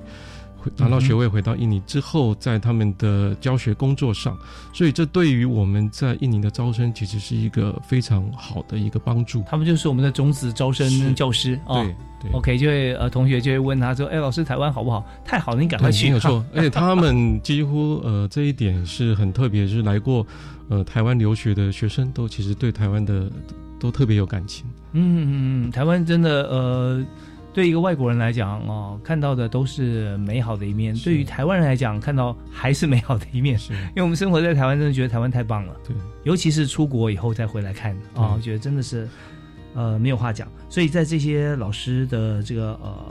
[0.78, 4.38] 拿到学位回到印尼之后，在他们的教学工作上，
[4.74, 9.44] 所以这对于我们在印尼的招生其实是一个非常好的一个帮助。
[9.48, 11.84] 他们就是我们的种子招生教师啊。
[12.22, 15.06] 对，OK，就会呃同学就会问他说：“哎，老师，台湾好不好？
[15.26, 20.26] 太好了，你赶快去。”没有错，而且他们几乎呃这一点是很特别，就是来过
[20.70, 23.30] 呃台湾留学的学生都其实对台湾的。
[23.80, 24.66] 都特别有感情。
[24.94, 27.06] 嗯嗯嗯，台湾真的呃，
[27.54, 33.58] 对一个外国人来讲哦，看到的都是美好的一面；对于台湾人来讲，看到还是美好的一面。
[33.58, 35.76] 是，因为我们生活在台湾，真的觉得台湾太棒了。
[35.88, 39.08] 对，尤其是出国以后再回来看啊，我觉得真的是
[39.76, 40.48] 呃没有话讲。
[40.68, 43.06] 所以在这些老师的这个呃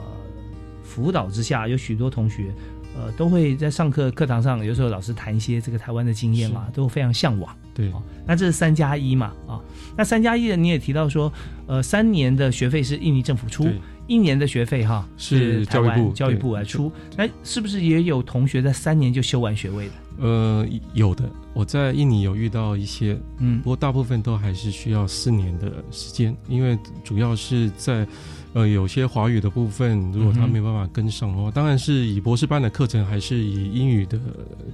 [0.83, 2.53] 辅导之下，有许多同学。
[2.95, 7.51] 呃，都会在上课课堂上，有时候老师谈一些这个台湾的经验嘛，都非常向往。
[7.73, 7.91] 对，
[8.23, 9.59] 那这是三加一嘛，啊，
[9.97, 11.33] 那三加一的你也提到说，
[11.65, 13.67] 呃，三年的学费是印尼政府出，
[14.07, 16.91] 一年的学费哈是教育部教育部来出。
[17.17, 19.93] 那是不是也有同学在三年就修完学位的？
[20.19, 28.07] 呃，有的，我在印尼有遇到一些，嗯，不过大部分都还是需要四年的时间，因为主要是在。
[28.55, 34.19] 呃，有些华语的部分，如果他没办法跟上的话，当然是以博士班的课程，还是以英语的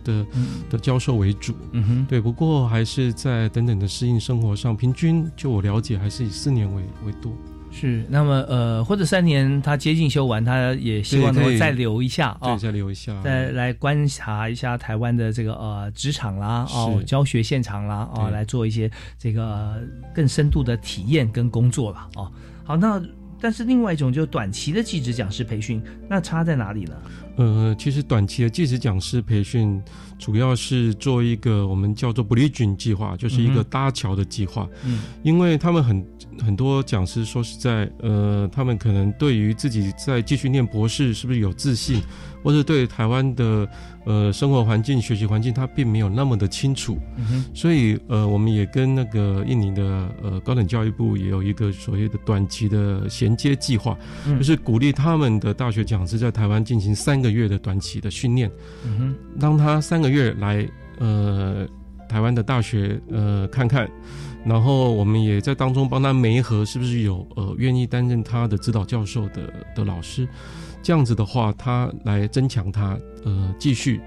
[0.04, 0.26] 的
[0.70, 1.54] 的教授为主。
[1.72, 2.20] 嗯哼，对。
[2.20, 7.32] 不过还是在等等的适应生活上，平均就我了解，还是以四年为为多。
[7.80, 19.82] 是，那么呃，或者三年他接近修完，他也希望能够再留一下啊，再留一下，再来观察一下台湾的这个呃职场啦，哦，教学现场啦，啊，来做一些这个
[20.14, 22.08] 更深度的体验跟工作了。
[22.16, 22.32] 哦，
[22.64, 23.02] 好，那。
[23.42, 26.94] 但是另外一种就短期的技职讲师培训，那差在哪里呢？
[27.40, 29.82] 呃，其实短期的技职讲师培训
[30.18, 34.68] 主要是做一个我们叫做 bridging 计划，就是一个搭桥的计划。
[34.84, 36.06] 嗯，因为他们很
[36.38, 42.02] 很多讲师说实在，呃，他们可能对于自己在继续念博士是不是有自信。
[42.44, 43.68] 或者对台湾的
[44.06, 46.98] 呃生活环境、学习环境，他并没有那么的清楚，
[47.54, 53.98] 所以呃，我们也跟那个印尼的呃高等教育部也有一个所谓的短期的衔接计划，
[54.38, 58.50] 就是鼓励他们的大学讲师在台湾进行三个月的短期的训练，
[59.40, 60.68] 让他三个月来
[61.00, 61.68] 呃
[62.08, 63.90] 台湾的大学呃看看，
[64.46, 70.28] 然后我们也在当中帮他媒合，是不是有呃愿意担任他的指导教授的的老师。
[70.82, 74.00] 这样子的话，他来增强他呃继续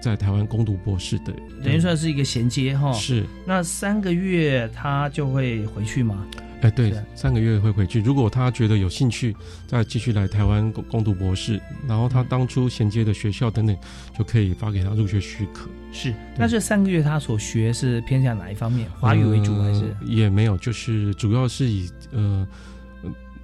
[0.00, 2.92] 在台湾攻读博士的，等于算是一个衔接哈。
[2.92, 6.24] 是，那三个月他就会回去吗？
[6.60, 8.00] 哎，对，三个月会回去。
[8.00, 9.34] 如果他觉得有兴趣，
[9.66, 13.76] 再继续来台湾攻攻读博士，然后他当初衔接的学校等等，
[14.18, 15.68] 就可以发给他入学许可。
[15.92, 18.90] 是，那这三个月他所学是偏向哪一方面？
[18.98, 19.96] 华语为主还是？
[20.04, 22.46] 也没有，就是主要是以呃。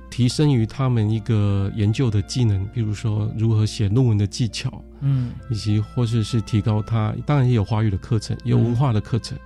[0.09, 9.37] 提升于他们一个研究的技能，比如说如何写论文的技巧，嗯，以及或者是提高他，当然也有华语的课程，有文化的课程，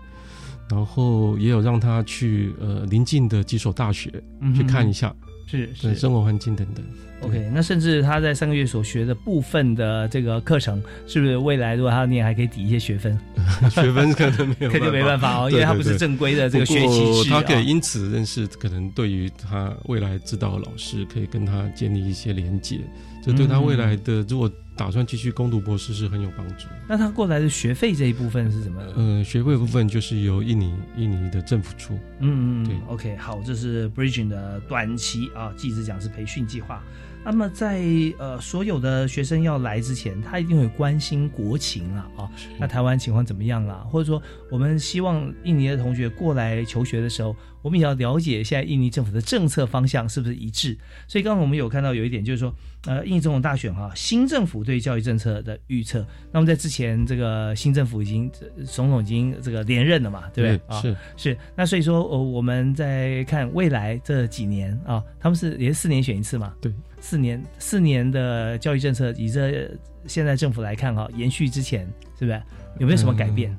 [0.71, 4.11] 然后也有让他去呃临近的几所大学
[4.55, 5.15] 去看一下，
[5.47, 6.85] 是是生活环境等等。
[7.23, 13.19] OK，那甚至他在三个月所学的部分的这个课程，是不是未来如果他要念，还可以抵一些学分？
[13.71, 17.29] 学分可能没有， 肯定没办法哦，因为他不是正规的这个学习制。
[17.29, 22.81] 他可以因此认识，可能对于他未来指导老师，可以跟他建立一些连接，
[23.23, 24.51] 这对他未来的如果。
[24.81, 26.67] 打算继续攻读博士是很有帮助。
[26.89, 28.81] 那他过来的学费这一部分是什么？
[28.97, 31.99] 呃，学费部分就是由印尼印尼的政府出。
[32.21, 32.77] 嗯嗯，对。
[32.89, 36.83] OK，好，这是 Bridging 的短期啊，技职讲师培训计划。
[37.23, 37.83] 那么在
[38.19, 42.31] 呃所有的学生要来之前，他一定会关心国情了啊。
[42.59, 43.87] 那台湾情况怎么样啦？
[43.91, 50.77] 或者说，我们希望印尼的同学过来求学的时候，我们也要了解现在印尼政府的政策方向是不是一致。
[51.07, 52.55] 所以刚刚我们有看到有一点，就是说，
[52.87, 56.07] 呃，印尼总统大选哈，新政府对教育政策的预测。
[56.33, 58.31] 那么在之前，这个新政府已经
[58.65, 60.81] 总统已经这个连任了嘛，对不对啊？
[60.81, 61.39] 是是。
[61.55, 66.55] 那所以说，呃，我们在看未来这几年啊，他们是也是四年选一次嘛？
[66.61, 69.71] 对，四年四年的教育政策，以这
[70.07, 71.87] 现在政府来看哈，延续之前
[72.19, 72.43] 是不是
[72.79, 73.57] 有没有什么改变？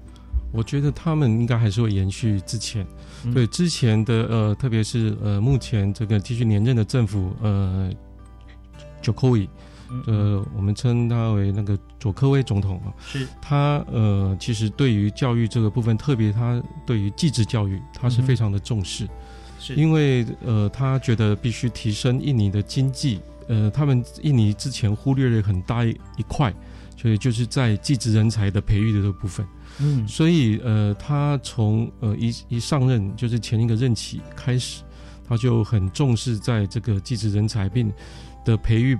[0.51, 2.85] 我觉得他们应该还是会延续之前，
[3.33, 7.89] 对之前的呃，特别是呃，目前这个继续连任的政府呃
[9.01, 9.47] ，Jokowi，
[10.07, 13.25] 呃，我们称他为那个佐科威总统啊，是。
[13.41, 19.07] 他呃，其实对于教育这个部分，特别他对于继职教育，他是非常的重视，
[19.57, 19.73] 是。
[19.75, 25.95] 因为呃，他觉得必须提升印尼的经济，呃，他们印尼之前忽略了很大一
[26.27, 26.53] 块，
[26.97, 29.45] 所以就是在继职人才的培育的这个部分。
[29.79, 34.83] 嗯，所以呃，他从呃一一上任就是前一个任期开始，
[35.27, 37.91] 他就很重视在这个技职人才并
[38.43, 38.97] 的培育，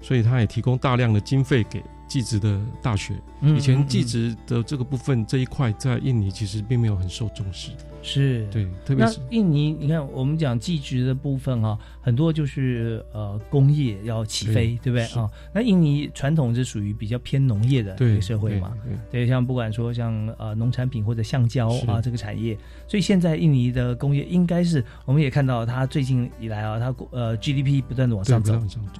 [0.00, 1.82] 所以他也提供大量的经费给。
[2.08, 7.70] 技职的大学，以前技职的这个部分这一块在印尼其实并没有很受重视，
[8.02, 8.46] 是。
[8.50, 15.04] 对，特别是印尼，你看我们讲技职的部分啊，很多就是呃工业要起飞，对不对？
[15.20, 15.30] 啊？
[15.54, 18.74] 那印尼传统是属于比较偏农业的一个社会嘛，
[19.10, 28.54] 对，像不管说像呃农产品或者橡胶啊这个产业，所以现在印尼的工业应该是我们也看到它最近以来啊，它呃 GDP 不断的往上走，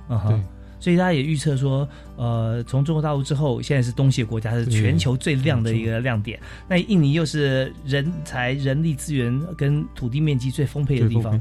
[0.08, 0.40] 啊哈。
[0.82, 6.40] 所以大家也预测说，呃，从中国大陆之后，现在是东协国家是全球最亮的一个亮点。
[6.68, 11.40] 那印尼又是人才、人力资源跟土地面积最丰沛的地方，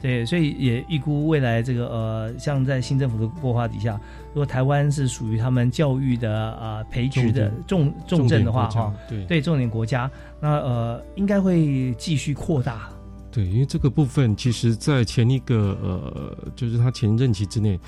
[0.00, 3.98] 对，所以也预估未来这个呃，像在新政府的规划底下，
[4.28, 10.08] 如果台湾是属于他们教育的呃培植的重重镇的话，哈，对，对，重点国家，
[10.40, 12.88] 那呃，应该会继续扩大。
[13.30, 17.78] 对，因为这个部分，其实在前一个呃，就是他前任期之内。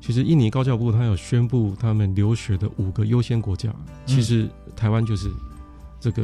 [0.00, 3.74] 其实印尼高教部他有宣布他们留学的五个优先国家，
[4.06, 5.28] 其实台湾就是
[5.98, 6.22] 这个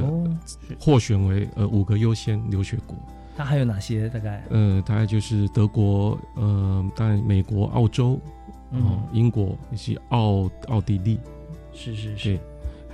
[0.79, 2.97] 获选为呃五个优先留学国。
[3.37, 4.09] 它还有哪些？
[4.11, 8.21] 大概呃，大概就是德国，呃，当然美国、澳洲，
[8.71, 11.19] 嗯，英国以及奥奥地利。
[11.73, 12.39] 是是是，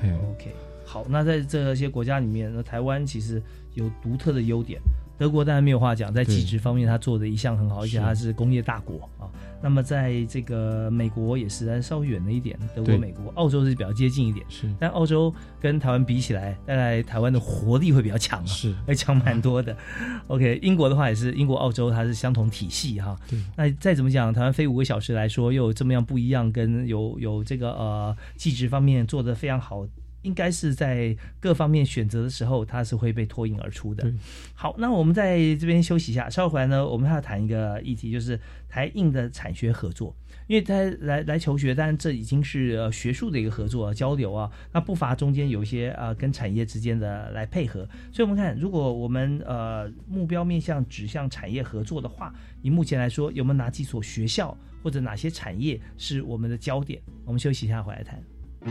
[0.00, 0.54] 对，OK。
[0.86, 3.40] 好，那在这些国家里面，那台湾其实
[3.74, 4.80] 有独特的优点。
[5.20, 9.28] 德国当然没有话讲，在技职方面，他做的一项很好，而且他是工业大国啊。
[9.62, 14.46] 那么在这个美国也是稍微远了一点，德国、美国、澳洲是比较接近一点。
[14.48, 19.76] 是，但澳洲跟台湾比起来，大概台湾的活力会比较强，是，会强蛮多的。
[20.28, 23.14] OK，英国的话也是英国、澳洲，它是相同体系哈。
[23.28, 23.38] 对。
[23.54, 29.86] 那再怎么讲，台湾飞五个小时来说，又有这么样不一样，跟有有这个呃技职方面做的非常好。
[30.22, 34.12] 应该是在各方面选择的时候，它是会被脱颖而出的。
[34.54, 40.14] 好，那我们在这边休息一下，稍后回来呢，我们还要谈一个议题，就是台印的产学合作。
[40.46, 40.74] 因为他
[41.06, 47.88] 来来求学，当然这已经是呃学术的一个合作交流啊，那不乏中间有一些啊跟产业之间的来配合。
[48.12, 57.00] 所以，我们看，如果我们呃目标面向指向产业合作的话，以目前来说，有没有哪几所学校或者哪些产业是我们的焦点？
[57.24, 58.20] 我们休息一下，回来谈。
[58.62, 58.68] 教育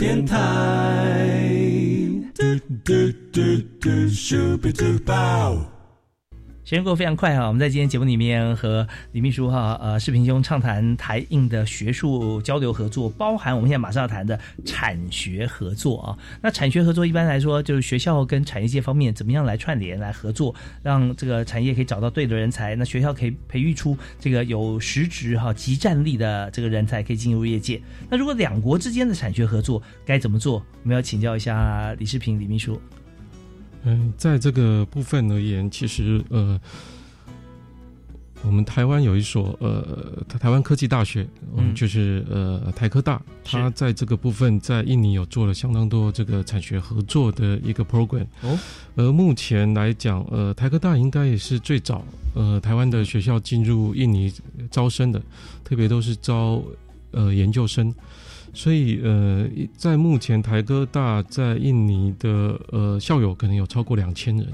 [0.00, 0.69] 电台。
[6.70, 16.16] 时间过得非常快哈，我们在今天节目里面和李秘书哈呃视频兄畅谈台印的学术交流合作，包含我们现在马上要谈的产学合作啊。
[16.40, 27.82] 那产学合作一般来说就是学校跟产业界方面怎么样来串联来合作，让这个产业可以找到对的人才，那学校可以培育出这个有实质哈集战力的这个人才，可以进入业界。
[28.08, 30.64] 那如果两国之间的产学合作该怎么做？
[30.84, 32.80] 我们要请教一下李世平李秘书。
[33.84, 36.60] 嗯，在这个部分而言，其实呃，
[38.42, 41.26] 我们台湾有一所呃台湾科技大学，
[41.56, 48.26] 嗯，就是呃台科大，它在这个部分在印尼有做了相当多这个产学合作的一个 program。
[48.42, 48.58] 哦，
[48.96, 52.04] 而目前来讲，呃，台科大应该也是最早
[52.34, 54.32] 呃台湾的学校进入印尼
[54.70, 55.22] 招生的，
[55.64, 56.62] 特别都是招
[57.12, 57.94] 呃研究生。
[58.52, 64.46] 所以呃，在目前台科大在印尼的呃校友可能有超过两千人，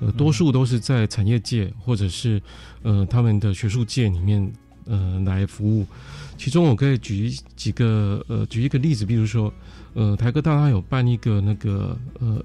[0.00, 2.40] 呃，多数都是在产业界或者是
[2.82, 4.52] 呃他们的学术界里面
[4.86, 5.86] 呃来服务。
[6.36, 9.52] 其中我可以举几个呃举一个例子，比如说
[9.94, 12.44] 呃台科大它有办一个那个呃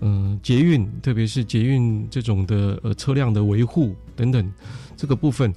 [0.00, 4.52] 嗯捷运，特别是捷运这种的呃车辆的维护等等
[4.96, 5.52] 这个部分。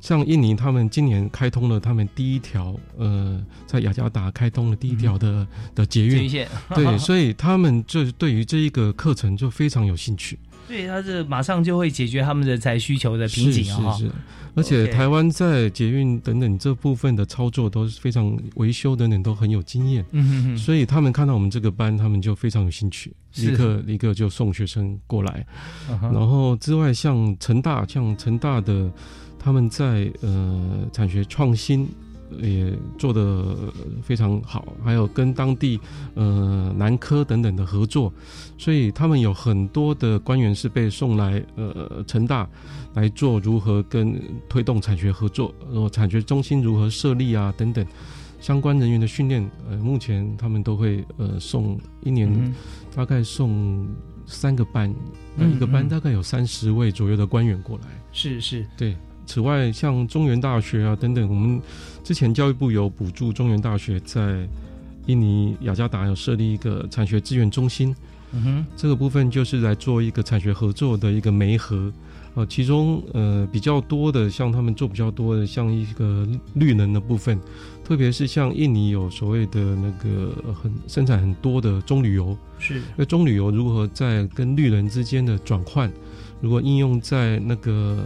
[0.00, 10.38] 像印尼，他们今年开通了他们第一条，呃，在雅加达开通了第一条的的捷运线， 对，所以他们就对于这一个课程就非常有兴趣。
[10.68, 13.90] 对，他是马上就会解决他们人才需求的瓶颈啊！
[13.94, 14.12] 是是是，
[14.54, 25.46] 而且台湾在捷运等等这部分的操作都是非常维修等等都很有经验，嗯哼哼，所以他们看到我们这个班，他们就非常有兴趣，立刻立刻就送学生过来。
[26.02, 28.92] 然后之外，像成大，像成大的。
[29.38, 31.88] 他们在呃产学创新
[32.42, 33.56] 也做得
[34.02, 35.80] 非常好，还有跟当地
[36.14, 38.12] 呃南科等等的合作，
[38.58, 42.46] 所以他们有很多的官员是被送来呃成大
[42.92, 47.86] 来做如何跟推动产学合作，然后产学中心如何设立啊等等
[48.40, 52.54] 相关人员的训练，呃目前他们都会呃送一年
[52.94, 53.88] 大概送
[54.26, 54.94] 三个班，
[55.34, 58.94] 那一个班大概有三十位左右的官员过来，是是，对。
[59.28, 61.60] 此外，像中原大学啊等等，我们
[62.02, 64.48] 之前教育部有补助中原大学在
[65.04, 67.94] 印尼雅加达有设立一个产学资源中心，
[68.32, 71.92] 嗯哼，这个部分就是来做一个产学合作的一个媒合，
[72.36, 77.38] 呃，其中呃比较多的，像他们做比较多的，像一个绿能的部分，
[77.84, 85.92] 特别是像印尼有所谓的那个很生产很多的棕榈油，是，那棕榈油如何在跟绿能之间的转换？
[86.40, 88.04] 如果应用在那个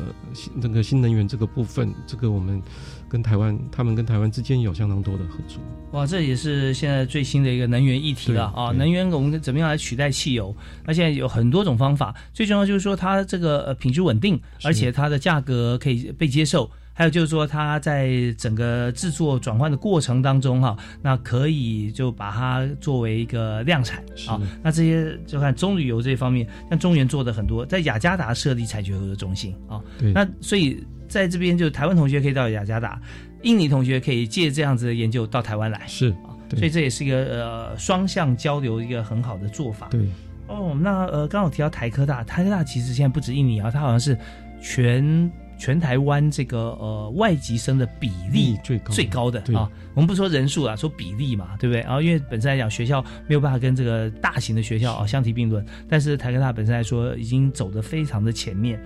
[0.55, 2.63] 那个新能源这个部分，这个我们
[3.09, 5.61] 跟台湾，他们跟台湾之间有相当多的合作。
[5.93, 8.73] 哇，这也是现在最新的一个能源议题了啊！
[8.73, 10.57] 能源我们怎么样来取代汽油？
[10.87, 16.71] 那现在有很多种方法，最重要就是说它这个品质稳定，而且它的价格可以被接受。
[16.95, 24.39] 还有就是说，它在整个制作转换的过程当中，哈，那可以就把它作为一个量产啊。
[24.63, 29.81] 那这些就看中旅游这方面，像中原做的很多，在雅加达设立采掘合作中心啊。
[30.15, 33.01] 那所以在这边，就台湾同学可以到雅加达，
[33.43, 36.37] 印尼同学可以借这样子的研究到台湾来，是啊。
[36.51, 39.89] 所以这也是一个呃双向交流一个很好的做法。
[39.91, 40.01] 对
[40.47, 44.15] 哦，那呃刚好提到台科大，台科大其实现在不止印尼啊，它好像是
[44.61, 45.33] 全。
[45.63, 51.83] 全台湾这个呃外籍生的比例最高最高的啊，我们不说人数啊，说比例嘛，对不对？
[51.83, 58.77] 然后因为本身来讲，学校没有办法跟这个大型的学校啊相提并论，但是台科大本身来说已经走得非常的前面。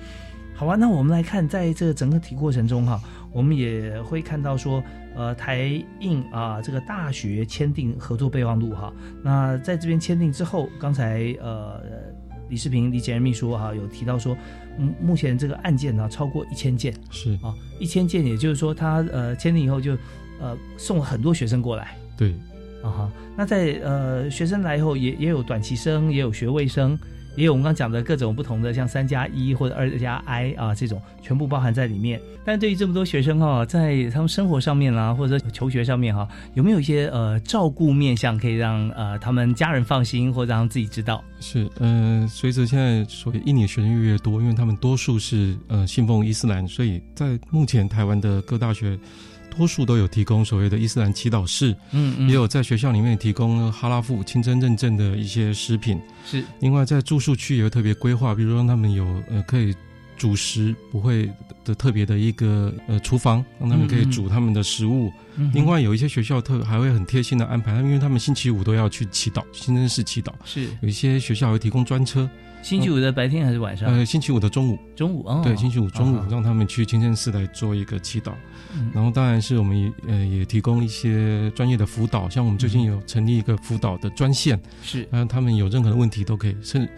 [0.55, 3.01] 好啊，那我们来看，在这个整个体过程中哈，
[3.33, 11.81] 我们也会看到说，呃，台印啊这个大学签订合作备忘录哈，那在这边签订之后，刚才呃。
[12.49, 14.37] 李世平李杰任秘书哈有提到说，
[14.79, 17.33] 嗯，目前这个案件呢超过一千件，是。
[17.43, 19.97] 啊，一千件，也就是说他呃签订以后就
[20.41, 22.33] 呃送了很多学生过来，对，
[22.83, 26.99] 啊哈，那在呃学生来以后也也有短期生，也有学位生。
[27.37, 32.21] 也有我们刚讲的各种不同的，像三加一或者二加 I 啊这种，全部包含在里面。
[32.45, 41.23] 但对于这么多学生哈，在他们生活上面啦，或者求学上面哈，有没有一些呃照顾面向，可以让呃他们家人放心，或者让自己知道？
[41.41, 48.99] 是，呃，随着现在所谓印尼学生越来越多，因为他们多数是呃信奉伊斯兰，所以在目前台湾的各大学。
[49.57, 56.45] 多数都有提供所谓的伊斯兰祈祷室，嗯嗯，也有在学校里面提供哈拉夫清真认证的一些食品，是。
[56.61, 59.75] 另外在住宿区也有特别规划，比如说他们有呃可以
[60.17, 61.31] 煮食不会
[61.65, 65.11] 的特别的一个呃厨房，让他们可以煮他们的食物。
[65.53, 70.69] 另外有一些学校特还会很贴心的安排，因为他们星期五都要去祈祷，清真寺祈祷，是。
[70.81, 72.29] 有一些学校会提供专车。
[72.63, 73.89] 星期五的白天还是晚上？
[73.89, 74.79] 呃，星期五的中午。
[74.97, 75.41] 中午哦。
[75.45, 78.33] 对，星期五中午让他们去清真寺来做一个祈祷。
[78.93, 86.89] 然后当然是我们也呃也提供一些专业的辅导，像我们最近有成立一个辅导的专线，是，让他们有任何的问题都可以甚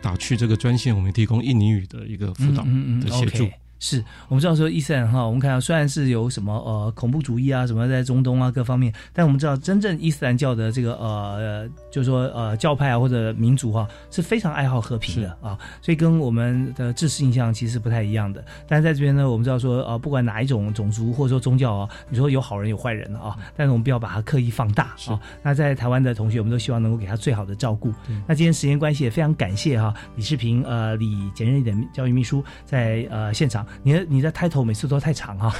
[0.00, 3.48] 打去这个专线，我们提供印尼语的一个辅导的协助。
[3.84, 18.42] 是我们知道说伊斯兰哈，我们看到虽然是有什么呃恐怖主义啊什么在中东啊各方面，但我们知道真正伊斯兰教的这个呃，就是说呃教派啊或者民族哈是非常爱好和平的啊，所以跟我们的知识印象其实不太一样的。
[18.66, 25.20] 但是在这边呢，我们知道说呃不管哪一种种族或者说宗教啊，你说有好人有坏人啊，但是我们不要把它刻意放大啊。
[25.42, 27.92] 那在台湾的同学，我们都希望能够给他最好的照顾。
[28.26, 33.66] 那今天时间关系也非常感谢哈李世平呃李简任的教育秘书在呃现场。
[33.82, 35.52] 你的你的 title 每次都太长哈，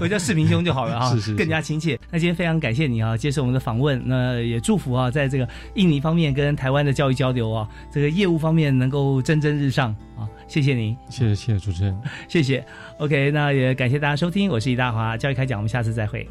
[0.00, 1.98] 我叫视频兄就好了啊，是是更加亲切。
[2.10, 11.98] 那今天非常感谢你啊，接受我们的访问，那也祝福啊，在这个印尼方面跟台湾的教育交流啊，这个业务方面能够蒸蒸日上啊，谢谢您，谢谢谢谢主持人，
[12.28, 12.64] 谢谢。
[12.98, 16.28] OK，那也感谢大家收听，我是李大华，教育开讲，我们下次再会。